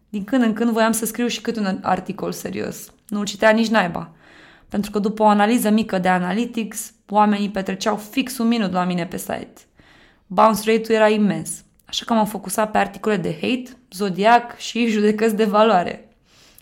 [0.09, 2.92] Din când în când voiam să scriu și cât un articol serios.
[3.09, 4.11] Nu-l citea nici naiba.
[4.68, 9.07] Pentru că după o analiză mică de analytics, oamenii petreceau fix un minut la mine
[9.07, 9.53] pe site.
[10.27, 11.51] Bounce rate-ul era imens.
[11.85, 16.09] Așa că m-am focusat pe articole de hate, zodiac și judecăți de valoare.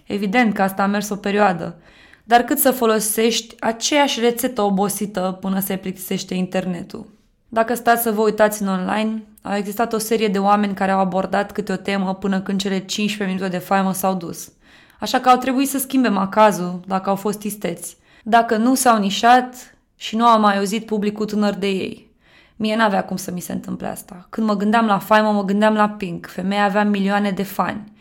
[0.06, 1.78] Evident că asta a mers o perioadă,
[2.24, 7.15] dar cât să folosești aceeași rețetă obosită până se plictisește internetul.
[7.56, 10.98] Dacă stați să vă uitați în online, au existat o serie de oameni care au
[10.98, 14.52] abordat câte o temă până când cele 15 minute de faimă s-au dus.
[15.00, 17.96] Așa că au trebuit să schimbe macazul dacă au fost isteți.
[18.22, 22.10] Dacă nu s-au nișat și nu au mai auzit publicul tânăr de ei.
[22.56, 24.26] Mie n-avea cum să mi se întâmple asta.
[24.30, 26.26] Când mă gândeam la faimă, mă gândeam la Pink.
[26.26, 27.92] Femeia avea milioane de fani.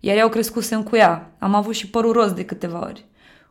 [0.00, 1.30] Iar eu crescusem cu ea.
[1.38, 3.04] Am avut și părul roz de câteva ori.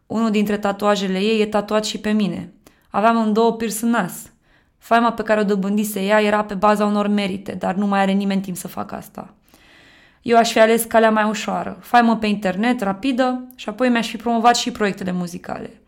[0.06, 2.54] Unul dintre tatuajele ei e tatuat și pe mine.
[2.90, 4.32] Aveam în două pirs în nas.
[4.78, 8.12] Faima pe care o dobândise ea era pe baza unor merite, dar nu mai are
[8.12, 9.34] nimeni timp să facă asta.
[10.22, 14.18] Eu aș fi ales calea mai ușoară, faimă pe internet, rapidă, și apoi mi-aș fi
[14.18, 15.82] promovat și proiectele muzicale.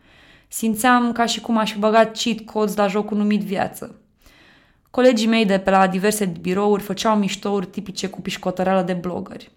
[0.48, 4.00] Simțeam ca și cum aș fi băgat cheat codes la jocul numit viață.
[4.90, 9.50] Colegii mei de pe la diverse birouri făceau miștouri tipice cu pișcotăreală de blogări.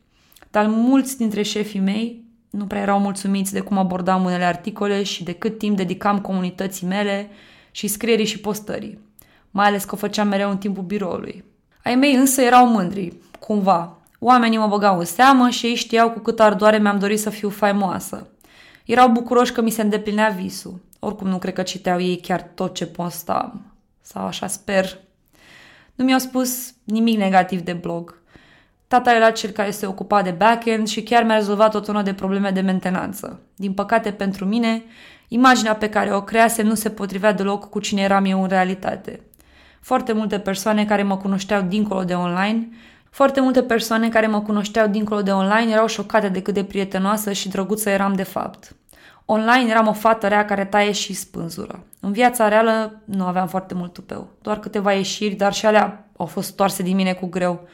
[0.52, 5.24] Dar mulți dintre șefii mei nu prea erau mulțumiți de cum abordam unele articole și
[5.24, 7.30] de cât timp dedicam comunității mele
[7.72, 9.00] și scrierii și postării,
[9.54, 11.44] mai ales că o făceam mereu în timpul biroului.
[11.84, 13.98] Ai mei însă erau mândri, cumva.
[14.20, 17.50] Oamenii mă băgau în seamă și ei știau cu cât ardoare mi-am dorit să fiu
[17.50, 18.28] faimoasă.
[18.86, 20.82] Erau bucuroși că mi se îndeplinea visul.
[21.00, 23.76] Oricum nu cred că citeau ei chiar tot ce postam.
[24.02, 24.98] Sau așa sper.
[25.96, 28.22] Nu mi-au spus nimic negativ de blog.
[28.88, 32.13] Tata era cel care se ocupa de backend și chiar mi-a rezolvat o tonă de
[32.13, 33.42] probleme de mentenanță.
[33.56, 34.84] Din păcate pentru mine,
[35.28, 39.20] imaginea pe care o creasem nu se potrivea deloc cu cine eram eu în realitate.
[39.84, 42.69] Foarte multe persoane care mă cunoșteau dincolo de online,
[43.10, 47.32] foarte multe persoane care mă cunoșteau dincolo de online erau șocate de cât de prietenoasă
[47.32, 48.76] și drăguță eram de fapt.
[49.26, 51.84] Online eram o fată rea care taie și spânzură.
[52.00, 56.26] În viața reală nu aveam foarte mult tupeu, doar câteva ieșiri, dar și alea au
[56.26, 57.67] fost stoarse din mine cu greu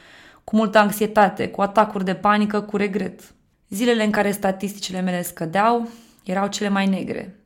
[0.44, 3.22] cu multă anxietate, cu atacuri de panică, cu regret.
[3.70, 5.90] Zilele în care statisticile mele scădeau
[6.24, 7.40] erau cele mai negre.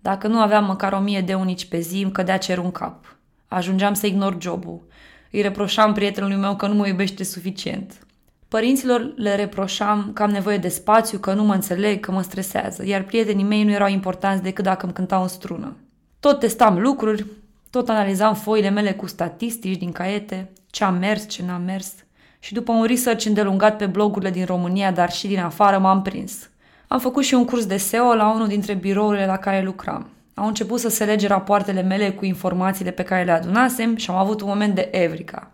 [0.00, 3.15] Dacă nu aveam măcar o mie de unici pe zi, îmi cădea cerul în cap.
[3.48, 4.86] Ajungeam să ignor jobul.
[5.30, 8.06] Îi reproșam prietenului meu că nu mă iubește suficient.
[8.48, 12.86] Părinților le reproșam că am nevoie de spațiu, că nu mă înțeleg, că mă stresează,
[12.86, 15.76] iar prietenii mei nu erau importanți decât dacă îmi cântau în strună.
[16.20, 17.26] Tot testam lucruri,
[17.70, 21.94] tot analizam foile mele cu statistici din caiete, ce a mers, ce n-a mers–
[22.46, 26.50] și după un research îndelungat pe blogurile din România, dar și din afară, m-am prins.
[26.88, 30.10] Am făcut și un curs de SEO la unul dintre birourile la care lucram.
[30.38, 34.16] Au început să se lege rapoartele mele cu informațiile pe care le adunasem și am
[34.16, 35.50] avut un moment de evrica.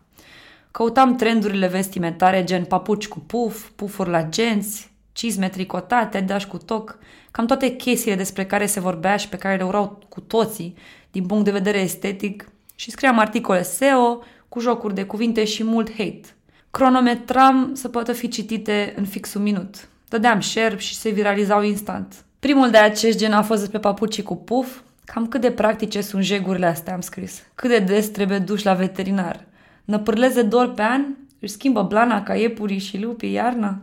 [0.71, 6.99] Căutam trendurile vestimentare gen papuci cu puf, pufuri la genți, cizme tricotate, dași cu toc,
[7.31, 10.77] cam toate chestiile despre care se vorbea și pe care le urau cu toții
[11.11, 15.91] din punct de vedere estetic și scriam articole SEO cu jocuri de cuvinte și mult
[15.91, 16.21] hate–
[16.73, 19.89] cronometram să poată fi citite în fix un minut.
[20.09, 22.25] Dădeam share și se viralizau instant.
[22.43, 24.81] Primul de acest gen a fost despre papucii cu puf.
[25.05, 27.43] Cam cât de practice sunt jegurile astea, am scris.
[27.55, 29.45] Cât de des trebuie duși la veterinar.
[29.85, 31.05] Năpârleze dor pe an?
[31.41, 33.83] Își schimbă blana ca iepurii și lupii iarna?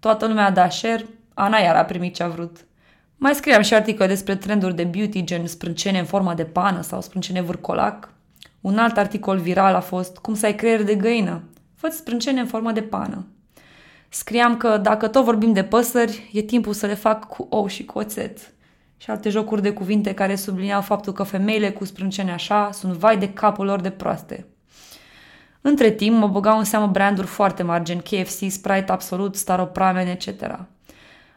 [0.00, 2.56] Toată lumea a dat share, Ana iar a primit ce a vrut.
[3.16, 7.00] Mai scriam și articole despre trenduri de beauty, gen sprâncene în formă de pană sau
[7.00, 8.12] sprâncene vârcolac.
[8.60, 11.42] Un alt articol viral a fost Cum să ai creier de găină,
[11.74, 13.26] Fă sprâncene în formă de pană.
[14.08, 17.84] Scriam că dacă tot vorbim de păsări, e timpul să le fac cu ou și
[17.84, 18.52] cu oțet.
[18.96, 23.18] Și alte jocuri de cuvinte care subliniau faptul că femeile cu sprâncene așa sunt vai
[23.18, 24.46] de capul lor de proaste.
[25.60, 30.26] Între timp mă băgau în seamă branduri foarte mari, gen KFC, Sprite Absolut, Staropramen, etc.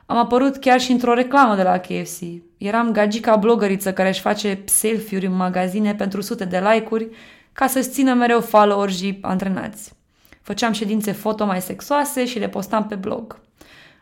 [0.05, 2.19] Am apărut chiar și într-o reclamă de la KFC.
[2.57, 7.09] Eram gagica blogăriță care își face selfie-uri în magazine pentru sute de like-uri
[7.53, 8.89] ca să-și țină mereu follower
[9.21, 9.93] antrenați.
[10.41, 13.39] Făceam ședințe foto mai sexoase și le postam pe blog.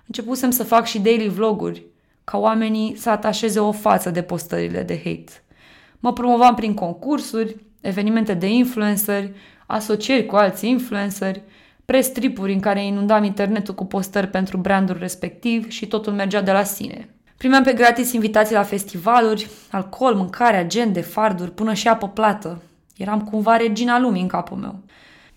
[0.07, 1.85] Începusem să fac și daily vloguri,
[2.23, 5.43] ca oamenii să atașeze o față de postările de hate.
[5.99, 9.31] Mă promovam prin concursuri, evenimente de influenceri,
[9.65, 11.41] asocieri cu alți influenceri,
[11.85, 16.63] prestripuri în care inundam internetul cu postări pentru brandul respectiv și totul mergea de la
[16.63, 17.09] sine.
[17.37, 22.61] Primeam pe gratis invitații la festivaluri, alcool, mâncare, agende, farduri, până și apă plată.
[22.97, 24.79] Eram cumva regina lumii în capul meu.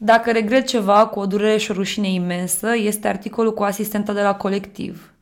[0.04, 4.22] Dacă regret ceva cu o durere și o rușine imensă, este articolul cu asistenta de
[4.22, 5.12] la colectiv.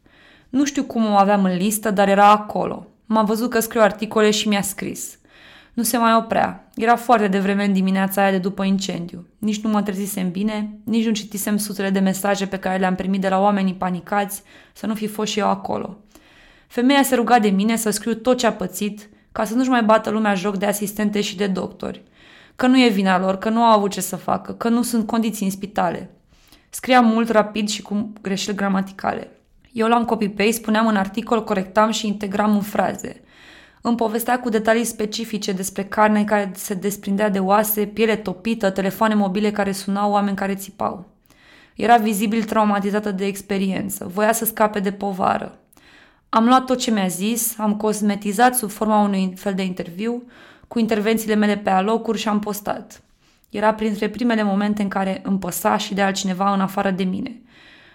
[0.48, 2.86] Nu știu cum o aveam în listă, dar era acolo.
[3.06, 5.18] M-a văzut că scriu articole și mi-a scris.
[5.72, 6.68] Nu se mai oprea.
[6.74, 9.26] Era foarte devreme în dimineața aia de după incendiu.
[9.38, 13.20] Nici nu mă trezisem bine, nici nu citisem sutele de mesaje pe care le-am primit
[13.20, 15.96] de la oamenii panicați să nu fi fost și eu acolo.
[16.66, 19.82] Femeia se ruga de mine să scriu tot ce a pățit, ca să nu-și mai
[19.82, 22.02] bată lumea joc de asistente și de doctori
[22.60, 25.06] că nu e vina lor, că nu au avut ce să facă, că nu sunt
[25.06, 26.10] condiții în spitale.
[26.70, 29.30] Scriam mult rapid și cu greșeli gramaticale.
[29.72, 33.20] Eu l-am copy-paste, spuneam în articol, corectam și integram în fraze.
[33.80, 39.14] Îmi povestea cu detalii specifice despre carne care se desprindea de oase, piele topită, telefoane
[39.14, 41.08] mobile care sunau, oameni care țipau.
[41.74, 45.58] Era vizibil traumatizată de experiență, voia să scape de povară.
[46.28, 50.22] Am luat tot ce mi-a zis, am cosmetizat sub forma unui fel de interviu,
[50.70, 53.02] cu intervențiile mele pe alocuri și am postat.
[53.48, 57.40] Era printre primele momente în care îmi păsa și de altcineva în afară de mine.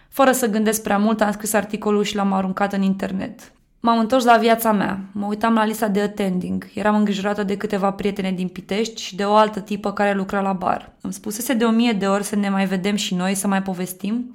[0.10, 3.52] Fără să gândesc prea mult, am scris articolul și l-am aruncat în internet.
[3.80, 5.00] M-am întors la viața mea.
[5.12, 6.68] Mă uitam la lista de attending.
[6.74, 10.54] Eram îngrijorată de câteva prietene din Pitești și de o altă tipă care lucra la
[10.54, 10.92] bar.
[11.02, 13.62] Îmi spusese de o mie de ori să ne mai vedem și noi, să mai
[13.62, 14.34] povestim.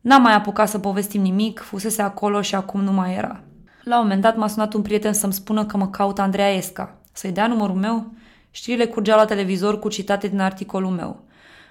[0.00, 3.40] N-am mai apucat să povestim nimic, fusese acolo și acum nu mai era.
[3.84, 6.96] La un moment dat m-a sunat un prieten să-mi spună că mă caută Andreea Esca.
[7.12, 8.12] Să-i dea numărul meu?
[8.50, 11.20] Știrile curgeau la televizor cu citate din articolul meu.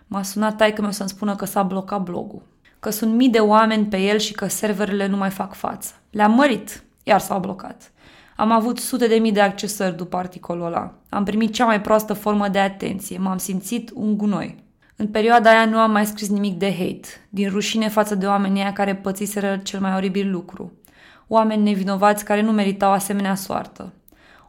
[0.08, 2.42] M-a sunat taică meu să-mi spună că s-a blocat blogul.
[2.80, 5.94] Că sunt mii de oameni pe el și că serverele nu mai fac față.
[6.10, 7.92] Le-am mărit, iar s-au blocat.
[8.36, 10.94] Am avut sute de mii de accesări după articolul ăla.
[11.10, 13.18] Am primit cea mai proastă formă de atenție.
[13.18, 14.64] M-am simțit un gunoi.
[14.96, 18.62] În perioada aia nu am mai scris nimic de hate, din rușine față de oamenii
[18.62, 20.72] aia care pățiseră cel mai oribil lucru.
[21.28, 23.94] Oameni nevinovați care nu meritau asemenea soartă.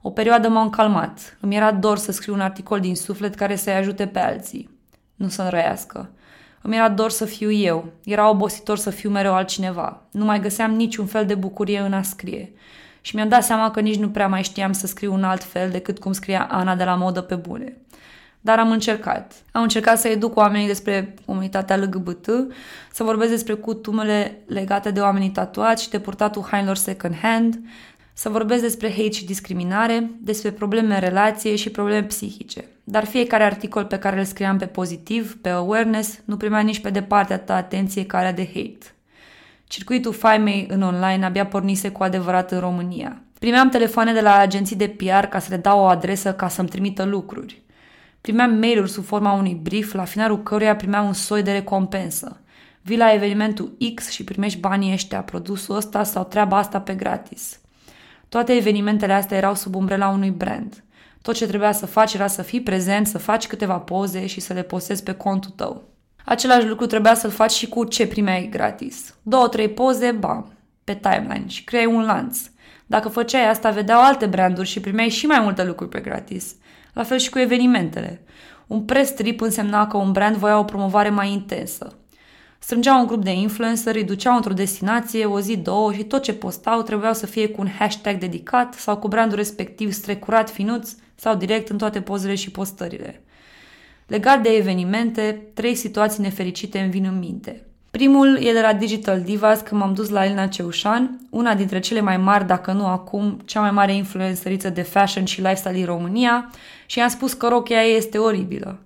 [0.02, 1.36] O perioadă m-am calmat.
[1.40, 4.70] Îmi era dor să scriu un articol din suflet care să-i ajute pe alții.
[5.14, 6.10] Nu să înrăiască.
[6.62, 7.92] Îmi era dor să fiu eu.
[8.04, 10.02] Era obositor să fiu mereu altcineva.
[10.10, 12.52] Nu mai găseam niciun fel de bucurie în a scrie.
[13.00, 15.70] Și mi-am dat seama că nici nu prea mai știam să scriu un alt fel
[15.70, 17.76] decât cum scria Ana de la modă pe bune.
[18.40, 19.32] Dar am încercat.
[19.52, 22.26] Am încercat să educ oamenii despre comunitatea LGBT,
[22.92, 27.60] să vorbesc despre cutumele legate de oamenii tatuați și de purtatul hainelor second hand,
[28.12, 32.64] să vorbesc despre hate și discriminare, despre probleme în relație și probleme psihice.
[32.84, 36.90] Dar fiecare articol pe care îl scriam pe pozitiv, pe awareness, nu primea nici pe
[36.90, 38.94] departe atâta atenție ca de hate.
[39.64, 43.22] Circuitul faimei în online abia pornise cu adevărat în România.
[43.38, 46.68] Primeam telefoane de la agenții de PR ca să le dau o adresă ca să-mi
[46.68, 47.62] trimită lucruri.
[48.20, 52.40] Primeam mail-uri sub forma unui brief, la finalul căruia primeam un soi de recompensă.
[52.82, 57.60] Vii la evenimentul X și primești banii ăștia, produsul ăsta sau treaba asta pe gratis.
[58.32, 60.84] Toate evenimentele astea erau sub umbrela unui brand.
[61.22, 64.52] Tot ce trebuia să faci era să fii prezent, să faci câteva poze și să
[64.52, 65.82] le postezi pe contul tău.
[66.24, 69.14] Același lucru trebuia să-l faci și cu ce primeai gratis.
[69.22, 70.52] Două, trei poze, bam,
[70.84, 72.38] pe timeline și creai un lanț.
[72.86, 76.54] Dacă făceai asta, vedeau alte branduri și primeai și mai multe lucruri pe gratis.
[76.92, 78.22] La fel și cu evenimentele.
[78.66, 81.96] Un press trip însemna că un brand voia o promovare mai intensă.
[82.64, 86.32] Strângeau un grup de influenceri, îi duceau într-o destinație, o zi, două și tot ce
[86.32, 91.34] postau trebuiau să fie cu un hashtag dedicat sau cu brandul respectiv strecurat finuț sau
[91.34, 93.22] direct în toate pozele și postările.
[94.06, 97.66] Legat de evenimente, trei situații nefericite îmi vin în minte.
[97.90, 102.00] Primul e de la Digital Divas când m-am dus la Elena Ceușan, una dintre cele
[102.00, 106.50] mai mari, dacă nu acum, cea mai mare influențăriță de fashion și lifestyle din România
[106.86, 108.78] și i-am spus că rochia ei este oribilă.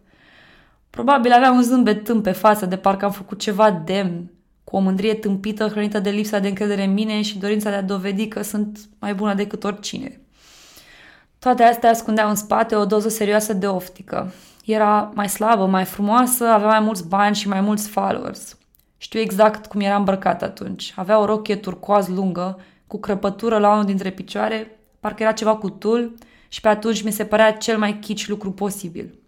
[0.97, 4.31] Probabil avea un zâmbet tâmp pe față de parcă am făcut ceva demn,
[4.65, 7.83] cu o mândrie tâmpită hrănită de lipsa de încredere în mine și dorința de a
[7.83, 10.21] dovedi că sunt mai bună decât oricine.
[11.39, 14.33] Toate astea ascundeau în spate o doză serioasă de oftică.
[14.65, 18.57] Era mai slabă, mai frumoasă, avea mai mulți bani și mai mulți followers.
[18.97, 20.93] Știu exact cum era îmbrăcat atunci.
[20.97, 25.71] Avea o rochie turcoaz lungă, cu crăpătură la unul dintre picioare, parcă era ceva cu
[25.71, 26.15] tul
[26.49, 29.25] și pe atunci mi se părea cel mai chici lucru posibil.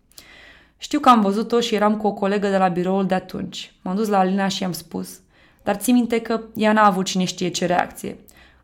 [0.79, 3.73] Știu că am văzut-o și eram cu o colegă de la biroul de atunci.
[3.83, 5.21] M-am dus la Alina și i-am spus.
[5.63, 8.19] Dar ții minte că ea n-a avut cine știe ce reacție.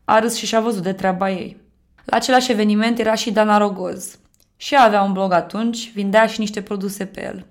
[0.04, 1.56] A râs și și-a văzut de treaba ei.
[2.04, 4.18] La același eveniment era și Dana Rogoz.
[4.56, 7.46] Și ea avea un blog atunci, vindea și niște produse pe el.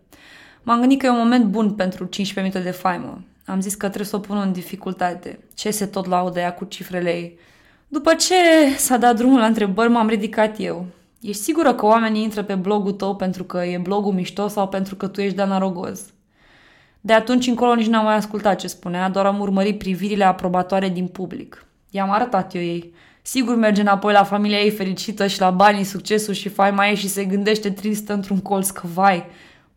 [0.63, 3.23] M-am gândit că e un moment bun pentru 15 minute de faimă.
[3.45, 5.39] Am zis că trebuie să o pun în dificultate.
[5.53, 7.39] Ce se tot laudă ea cu cifrele ei?
[7.87, 8.35] După ce
[8.77, 10.85] s-a dat drumul la întrebări, m-am ridicat eu.
[11.23, 14.95] Ești sigură că oamenii intră pe blogul tău pentru că e blogul mișto sau pentru
[14.95, 16.13] că tu ești Dana Rogoz?
[17.01, 21.07] De atunci încolo nici n-am mai ascultat ce spunea, doar am urmărit privirile aprobatoare din
[21.07, 21.65] public.
[21.89, 22.93] I-am arătat eu ei.
[23.21, 27.07] Sigur merge înapoi la familia ei fericită și la banii, succesul și faima ei și
[27.07, 29.25] se gândește tristă într-un colț că, vai,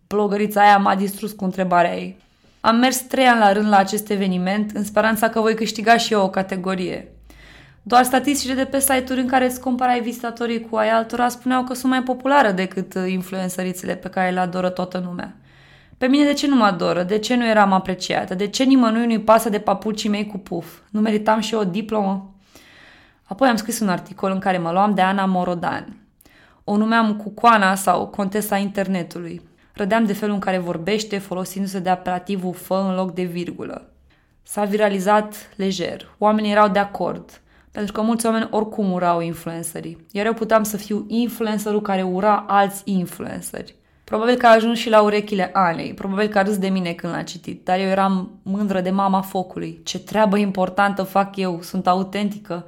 [0.07, 2.17] blogărița aia m-a distrus cu întrebarea ei.
[2.61, 6.13] Am mers trei ani la rând la acest eveniment în speranța că voi câștiga și
[6.13, 7.16] eu o categorie.
[7.89, 11.75] Doar statisticile de pe site-uri în care îți comparai vizitatorii cu ai altora spuneau că
[11.75, 15.37] sunt mai populară decât influențărițele pe care le adoră toată lumea.
[15.99, 17.03] Pe mine de ce nu mă adoră?
[17.03, 18.35] De ce nu eram apreciată?
[18.35, 20.79] De ce nimănui nu-i pasă de papucii mei cu puf?
[20.91, 22.35] Nu meritam și eu o diplomă?
[23.23, 25.97] Apoi am scris un articol în care mă luam de Ana Morodan.
[26.65, 29.49] O numeam Cucoana sau Contesa Internetului.
[29.73, 33.91] Rădeam de felul în care vorbește, folosindu-se de apelativul fă în loc de virgulă.
[34.43, 36.15] S-a viralizat lejer.
[36.19, 37.41] Oamenii erau de acord.
[37.77, 40.07] Pentru că mulți oameni oricum urau influencerii.
[40.13, 43.75] Iar eu puteam să fiu influencerul care ura alți influenceri.
[44.05, 47.13] Probabil că a ajuns și la urechile Anei, probabil că a râs de mine când
[47.13, 49.81] l-a citit, dar eu eram mândră de mama focului.
[49.85, 52.67] Ce treabă importantă fac eu, sunt autentică,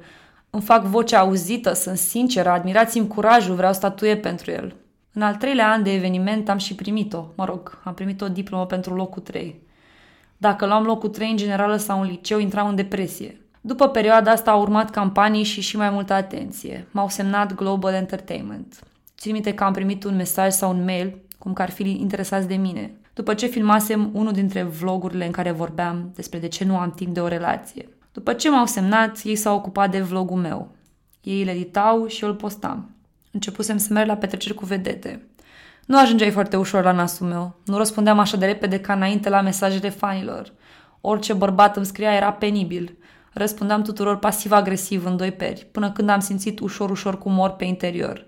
[0.49, 4.75] îmi fac vocea auzită, sunt sinceră, admirați-mi curajul, vreau statuie pentru el.
[5.13, 8.65] În al treilea an de eveniment am și primit-o, mă rog, am primit o diplomă
[8.65, 9.61] pentru locul 3.
[10.37, 13.41] Dacă luam locul 3 în generală sau în liceu, intram în depresie.
[13.61, 16.87] După perioada asta au urmat campanii și și mai multă atenție.
[16.91, 18.79] M-au semnat Global Entertainment.
[19.17, 22.47] Țin minte că am primit un mesaj sau un mail cum că ar fi interesați
[22.47, 22.93] de mine.
[23.13, 27.13] După ce filmasem unul dintre vlogurile în care vorbeam despre de ce nu am timp
[27.13, 27.89] de o relație.
[28.11, 30.71] După ce m-au semnat, ei s-au ocupat de vlogul meu.
[31.23, 32.95] Ei îl editau și eu îl postam.
[33.31, 35.27] Începusem să merg la petreceri cu vedete.
[35.85, 37.55] Nu ajungeai foarte ușor la nasul meu.
[37.65, 40.53] Nu răspundeam așa de repede ca înainte la mesajele fanilor.
[41.01, 42.97] Orice bărbat îmi scria era penibil.
[43.33, 48.25] Răspundeam tuturor pasiv-agresiv în doi peri, până când am simțit ușor-ușor cu mor pe interior.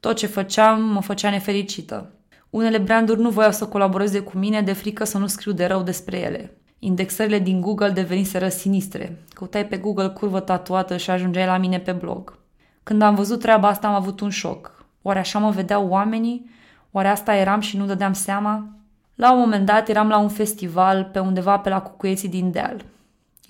[0.00, 2.10] Tot ce făceam mă făcea nefericită.
[2.50, 5.82] Unele branduri nu voiau să colaboreze cu mine de frică să nu scriu de rău
[5.82, 6.56] despre ele.
[6.78, 9.24] Indexările din Google deveniseră sinistre.
[9.32, 12.38] Căutai pe Google curvă tatuată și ajungeai la mine pe blog.
[12.82, 14.84] Când am văzut treaba asta am avut un șoc.
[15.02, 16.50] Oare așa mă vedeau oamenii?
[16.90, 18.68] Oare asta eram și nu dădeam seama?
[19.14, 22.84] La un moment dat eram la un festival pe undeva pe la Cucuieții din Deal.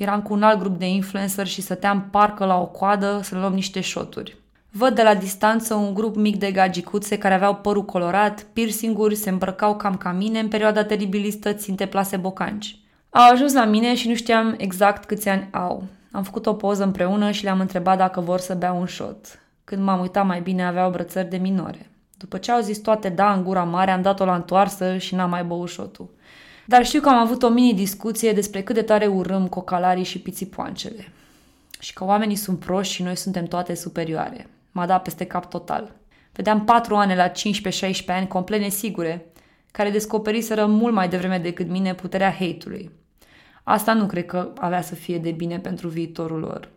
[0.02, 3.54] Eram cu un alt grup de influencer și stăteam parcă la o coadă să luăm
[3.54, 4.36] niște șoturi.
[4.70, 9.30] Văd de la distanță un grup mic de gagicuțe care aveau părul colorat, piercinguri, se
[9.30, 12.78] îmbrăcau cam ca mine în perioada teribilistă, ținte plase bocanci.
[13.10, 15.84] Au ajuns la mine și nu știam exact câți ani au.
[16.12, 19.40] Am făcut o poză împreună și le-am întrebat dacă vor să bea un shot.
[19.64, 21.90] Când m-am uitat mai bine, aveau brățări de minore.
[22.16, 25.30] După ce au zis toate da în gura mare, am dat-o la întoarsă și n-am
[25.30, 26.10] mai băut șotul.
[26.72, 31.12] Dar știu că am avut o mini-discuție despre cât de tare urâm cocalarii și pițipoancele.
[31.80, 34.50] Și că oamenii sunt proști și noi suntem toate superioare.
[34.70, 35.94] M-a dat peste cap total.
[36.32, 37.32] Vedeam patru ani la 15-16
[38.06, 39.26] ani complet nesigure,
[39.70, 42.90] care descoperiseră mult mai devreme decât mine puterea hate-ului.
[43.62, 46.68] Asta nu cred că avea să fie de bine pentru viitorul lor.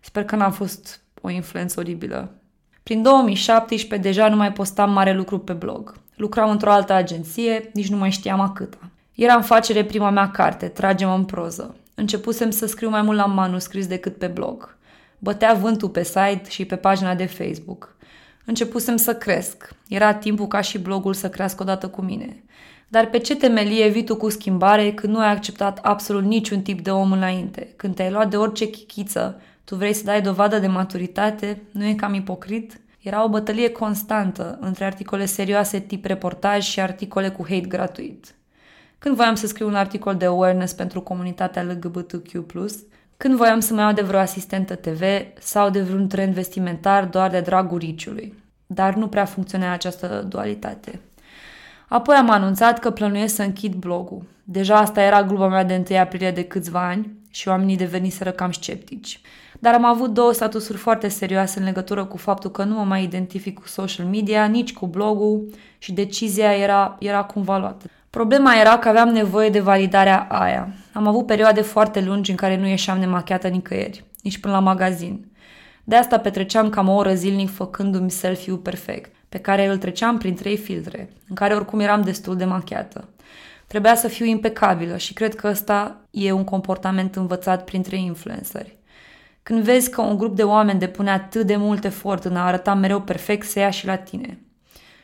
[0.00, 2.34] Sper că n-am fost o influență oribilă.
[2.82, 5.94] Prin 2017 deja nu mai postam mare lucru pe blog.
[6.16, 8.91] Lucram într-o altă agenție, nici nu mai știam a câta.
[9.14, 11.76] Era în facere prima mea carte, Tragem în proză.
[11.94, 14.76] Începusem să scriu mai mult la manuscris decât pe blog.
[15.18, 17.96] Bătea vântul pe site și pe pagina de Facebook.
[18.44, 19.74] Începusem să cresc.
[19.88, 22.42] Era timpul ca și blogul să crească odată cu mine.
[22.88, 26.80] Dar pe ce temelie vii tu cu schimbare când nu ai acceptat absolut niciun tip
[26.80, 27.72] de om înainte?
[27.76, 31.62] Când te-ai luat de orice chichiță, tu vrei să dai dovadă de maturitate?
[31.70, 32.80] Nu e cam ipocrit?
[33.00, 38.34] Era o bătălie constantă între articole serioase tip reportaj și articole cu hate gratuit.
[39.02, 42.44] Când voiam să scriu un articol de awareness pentru comunitatea LGBTQ+,
[43.16, 45.02] când voiam să mai iau de vreo asistentă TV
[45.38, 48.34] sau de vreun trend vestimentar doar de dragul riciului.
[48.66, 51.00] Dar nu prea funcționa această dualitate.
[51.88, 54.22] Apoi am anunțat că plănuiesc să închid blogul.
[54.44, 58.52] Deja asta era gluma mea de 1 aprilie de câțiva ani și oamenii deveniseră cam
[58.52, 59.20] sceptici.
[59.58, 63.02] Dar am avut două statusuri foarte serioase în legătură cu faptul că nu mă mai
[63.02, 65.48] identific cu social media, nici cu blogul
[65.78, 67.86] și decizia era, era cumva luată.
[68.18, 70.68] Problema era că aveam nevoie de validarea aia.
[70.92, 75.32] Am avut perioade foarte lungi în care nu ieșeam nemachiată nicăieri, nici până la magazin.
[75.84, 80.34] De asta petreceam cam o oră zilnic făcându-mi selfie-ul perfect, pe care îl treceam prin
[80.34, 83.08] trei filtre, în care oricum eram destul de machiată.
[83.66, 88.78] Trebuia să fiu impecabilă și cred că ăsta e un comportament învățat printre influenceri.
[89.42, 92.74] Când vezi că un grup de oameni depune atât de mult efort în a arăta
[92.74, 94.38] mereu perfect, se ia și la tine.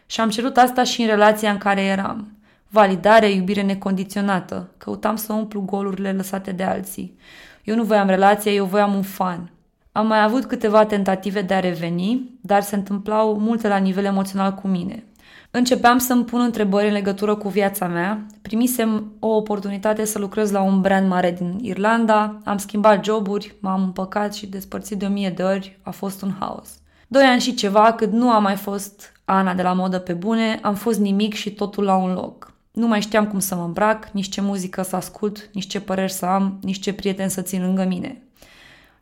[0.07, 2.38] Și am cerut asta și în relația în care eram.
[2.71, 4.71] Validare, iubire necondiționată.
[4.77, 7.19] Căutam să umplu golurile lăsate de alții.
[7.65, 9.51] Eu nu voiam relația, eu voiam un fan.
[9.93, 14.55] Am mai avut câteva tentative de a reveni, dar se întâmplau multe la nivel emoțional
[14.55, 15.05] cu mine.
[15.51, 18.27] Începeam să-mi pun întrebări în legătură cu viața mea.
[18.43, 23.83] Primisem o oportunitate să lucrez la un brand mare din Irlanda, am schimbat joburi, m-am
[23.83, 26.79] împăcat și despărțit de o mie de ori, a fost un haos.
[27.07, 30.59] Doi ani și ceva, cât nu am mai fost Ana de la modă pe bune,
[30.63, 32.53] am fost nimic și totul la un loc.
[32.79, 36.13] Nu mai știam cum să mă îmbrac, nici ce muzică să ascult, nici ce păreri
[36.13, 38.23] să am, nici ce prieteni să țin lângă mine.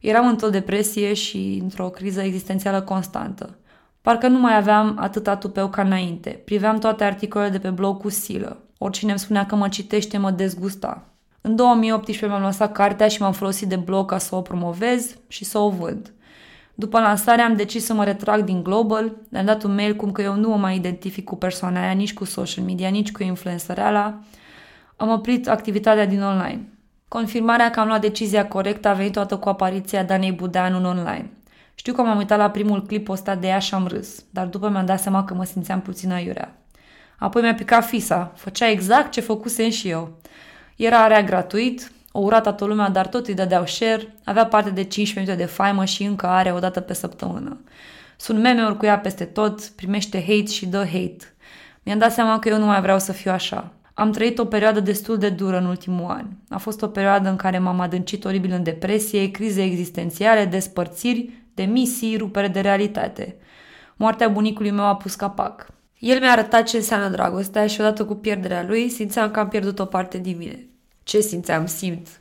[0.00, 3.58] Eram într-o depresie și într-o criză existențială constantă.
[4.00, 6.30] Parcă nu mai aveam atâta tupeu ca înainte.
[6.30, 8.58] Priveam toate articolele de pe blog cu silă.
[8.78, 11.04] Oricine îmi spunea că mă citește, mă dezgusta.
[11.40, 15.44] În 2018 mi-am lăsat cartea și m-am folosit de blog ca să o promovez și
[15.44, 16.12] să o vând.
[16.78, 20.22] După lansare am decis să mă retrag din Global, le-am dat un mail cum că
[20.22, 24.18] eu nu mă mai identific cu persoana aia, nici cu social media, nici cu influencereala.
[24.96, 26.68] Am oprit activitatea din online.
[27.08, 31.30] Confirmarea că am luat decizia corectă a venit toată cu apariția Danei Budeanu în online.
[31.74, 34.68] Știu că m-am uitat la primul clip postat de ea și am râs, dar după
[34.68, 36.54] mi-am dat seama că mă simțeam puțin aiurea.
[37.18, 40.18] Apoi mi-a picat fisa, făcea exact ce făcusem și eu.
[40.76, 44.84] Era area gratuit, o ura toată lumea, dar tot îi dădeau share, avea parte de
[44.84, 47.60] 15 minute de faimă și încă are o dată pe săptămână.
[48.16, 51.34] Sunt meme-uri cu ea peste tot, primește hate și dă hate.
[51.82, 53.72] Mi-am dat seama că eu nu mai vreau să fiu așa.
[53.94, 56.26] Am trăit o perioadă destul de dură în ultimul an.
[56.48, 62.16] A fost o perioadă în care m-am adâncit oribil în depresie, crize existențiale, despărțiri, demisii,
[62.16, 63.36] rupere de realitate.
[63.96, 65.66] Moartea bunicului meu a pus capac.
[65.98, 69.78] El mi-a arătat ce înseamnă dragostea și odată cu pierderea lui simțeam că am pierdut
[69.78, 70.66] o parte din mine.
[71.06, 71.66] Ce simțeam?
[71.66, 72.20] Simt.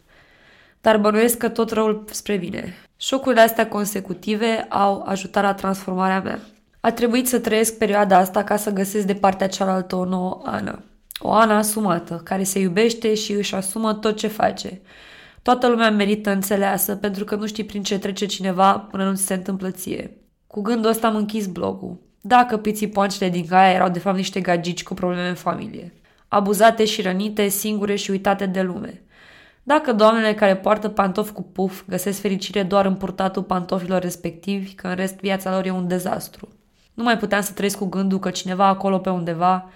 [0.82, 2.74] Dar bănuiesc că tot răul spre bine.
[2.98, 6.40] Șocurile astea consecutive au ajutat la transformarea mea.
[6.80, 10.80] A trebuit să trăiesc perioada asta ca să găsesc de partea cealaltă o nouă Ana.
[11.20, 14.82] O Ana asumată, care se iubește și își asumă tot ce face.
[15.42, 19.26] Toată lumea merită înțeleasă pentru că nu știi prin ce trece cineva până nu ți
[19.26, 20.18] se întâmplă ție.
[20.48, 21.98] Cu gândul ăsta am închis blogul.
[22.22, 22.94] Dacă piții
[23.32, 25.94] din Gaia erau de fapt niște gagici cu probleme în familie.
[26.36, 29.02] Abuzate și rănite, singure și uitate de lume.
[29.64, 34.88] Dacă doamnele care poartă pantofi cu puf găsesc fericire doar în purtatul pantofilor respectivi, că
[34.88, 36.48] în rest viața lor e un dezastru.
[36.94, 39.70] Nu mai puteam să trăiesc cu gândul că cineva acolo pe undeva,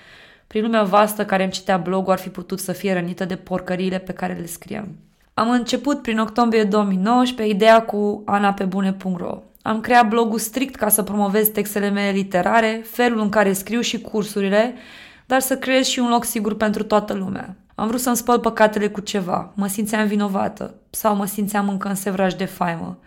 [0.47, 3.97] prin lumea vastă care îmi citea blogul, ar fi putut să fie rănită de porcăriile
[3.97, 4.87] pe care le scriam.
[5.33, 9.41] Am început prin octombrie 2019 ideea cu anapebune.ro.
[9.61, 14.01] Am creat blogul strict ca să promovez textele mele literare, felul în care scriu și
[14.01, 14.73] cursurile,
[15.29, 17.55] dar să creez și un loc sigur pentru toată lumea.
[17.75, 21.95] Am vrut să-mi spăl păcatele cu ceva, mă simțeam vinovată sau mă simțeam încă în
[21.95, 22.99] sevraj de faimă.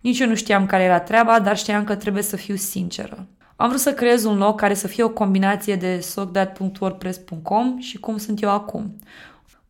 [0.00, 3.26] Nici eu nu știam care era treaba, dar știam că trebuie să fiu sinceră.
[3.56, 8.16] Am vrut să creez un loc care să fie o combinație de socdat.wordpress.com și cum
[8.16, 8.96] sunt eu acum.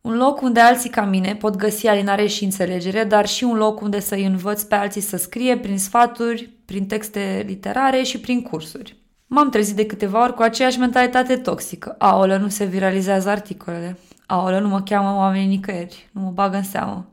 [0.01, 3.81] Un loc unde alții ca mine pot găsi alinare și înțelegere, dar și un loc
[3.81, 8.98] unde să-i învăț pe alții să scrie prin sfaturi, prin texte literare și prin cursuri.
[9.31, 11.95] M-am trezit de câteva ori cu aceeași mentalitate toxică.
[11.97, 13.97] Aolă, nu se viralizează articolele.
[14.25, 16.09] Aolă, nu mă cheamă oamenii nicăieri.
[16.11, 17.09] Nu mă bagă în seamă.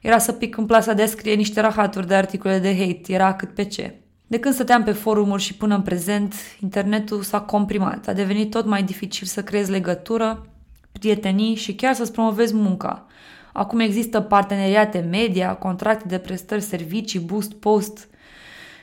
[0.00, 3.12] Era să pic în plasa de a scrie niște rahaturi de articole de hate.
[3.12, 3.94] Era cât pe ce.
[4.26, 8.08] De când stăteam pe forumuri și până în prezent, internetul s-a comprimat.
[8.08, 10.46] A devenit tot mai dificil să creezi legătură,
[10.92, 13.06] prietenii și chiar să-ți promovezi munca.
[13.52, 18.08] Acum există parteneriate media, contracte de prestări, servicii, boost, post,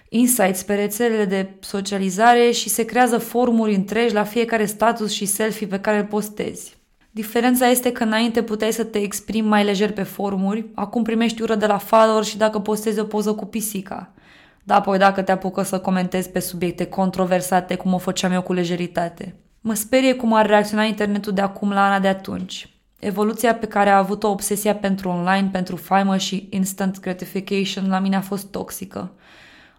[0.10, 5.68] insights pe rețelele de socializare și se creează forumuri întregi la fiecare status și selfie
[5.68, 6.78] pe care îl postezi.
[7.12, 11.56] Diferența este că înainte puteai să te exprimi mai lejer pe forumuri, acum primești ură
[11.56, 14.12] de la follower și dacă postezi o poză cu pisica.
[14.64, 18.54] Da, apoi dacă te apucă să comentezi pe subiecte controversate cum o făceam eu cu
[18.54, 19.36] lejeritate.
[19.62, 22.70] Mă sperie cum ar reacționa internetul de acum la Ana de atunci.
[23.00, 28.16] Evoluția pe care a avut-o obsesia pentru online, pentru faimă și instant gratification la mine
[28.16, 29.12] a fost toxică.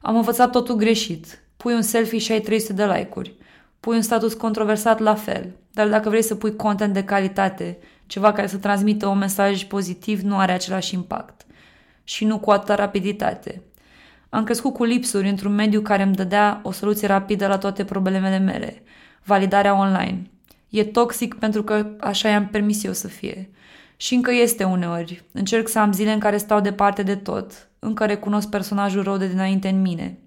[0.02, 1.42] Am învățat totul greșit.
[1.56, 3.34] Pui un selfie și ai 300 de like-uri.
[3.80, 5.56] Pui un status controversat la fel.
[5.72, 10.20] Dar dacă vrei să pui content de calitate, ceva care să transmită un mesaj pozitiv,
[10.20, 11.46] nu are același impact.
[12.04, 13.62] Și nu cu atâta rapiditate.
[14.28, 18.38] Am crescut cu lipsuri într-un mediu care îmi dădea o soluție rapidă la toate problemele
[18.38, 18.82] mele.
[19.24, 20.30] Validarea online.
[20.68, 23.50] E toxic pentru că așa i-am permis eu să fie.
[23.96, 25.24] Și încă este uneori.
[25.32, 27.67] Încerc să am zile în care stau departe de tot.
[27.78, 30.18] Încă recunosc personajul rău de dinainte în mine.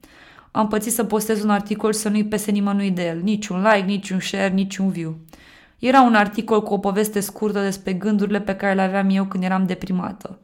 [0.51, 3.19] Am pățit să postez un articol și să nu-i pese nimănui de el.
[3.21, 5.15] Nici un like, nici un share, nici un view.
[5.79, 9.43] Era un articol cu o poveste scurtă despre gândurile pe care le aveam eu când
[9.43, 10.39] eram deprimată.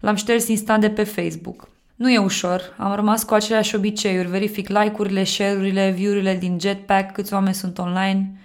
[0.00, 1.68] L-am șters instant de pe Facebook.
[1.94, 7.32] Nu e ușor, am rămas cu aceleași obiceiuri, verific like-urile, share-urile, view-urile din Jetpack, câți
[7.32, 8.40] oameni sunt online.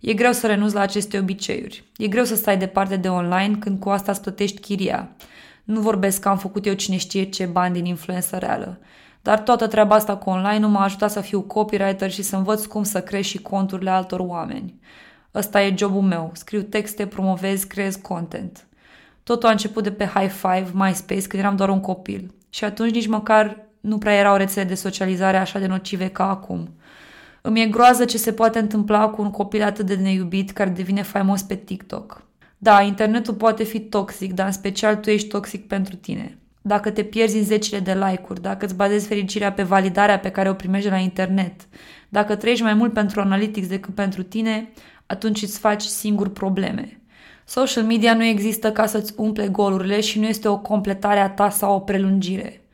[0.00, 1.84] E greu să renunți la aceste obiceiuri.
[1.96, 5.08] E greu să stai departe de online când cu asta îți plătești chiria.
[5.64, 8.78] Nu vorbesc că am făcut eu cine știe ce bani din influență reală.
[9.22, 12.64] Dar toată treaba asta cu online nu m-a ajutat să fiu copywriter și să învăț
[12.64, 14.74] cum să crești și conturile altor oameni.
[15.34, 16.30] Ăsta e jobul meu.
[16.34, 18.66] Scriu texte, promovez, creez content.
[19.22, 22.34] Totul a început de pe High Five, MySpace, când eram doar un copil.
[22.50, 26.68] Și atunci nici măcar nu prea erau rețele de socializare așa de nocive ca acum.
[27.42, 31.02] Îmi e groază ce se poate întâmpla cu un copil atât de neiubit care devine
[31.02, 32.22] faimos pe TikTok.
[32.58, 36.38] Da, internetul poate fi toxic, dar în special tu ești toxic pentru tine.
[36.62, 40.50] Dacă te pierzi în zecile de like-uri, dacă îți bazezi fericirea pe validarea pe care
[40.50, 41.68] o primești de la internet,
[42.08, 44.72] dacă trăiești mai mult pentru analytics decât pentru tine,
[45.06, 47.00] atunci îți faci singur probleme.
[47.44, 51.50] Social media nu există ca să-ți umple golurile și nu este o completare a ta
[51.50, 52.64] sau o prelungire.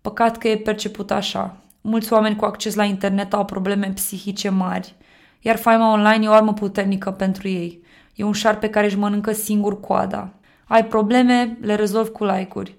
[0.00, 1.56] Păcat că e perceput așa.
[1.80, 4.94] Mulți oameni cu acces la internet au probleme psihice mari,
[5.40, 7.81] iar faima online e o armă puternică pentru ei.
[8.14, 10.34] E un șarpe care își mănâncă singur coada.
[10.64, 12.76] Ai probleme, le rezolv cu like-uri.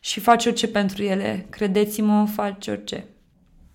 [0.00, 1.46] Și faci orice pentru ele.
[1.50, 3.04] Credeți-mă, faci orice.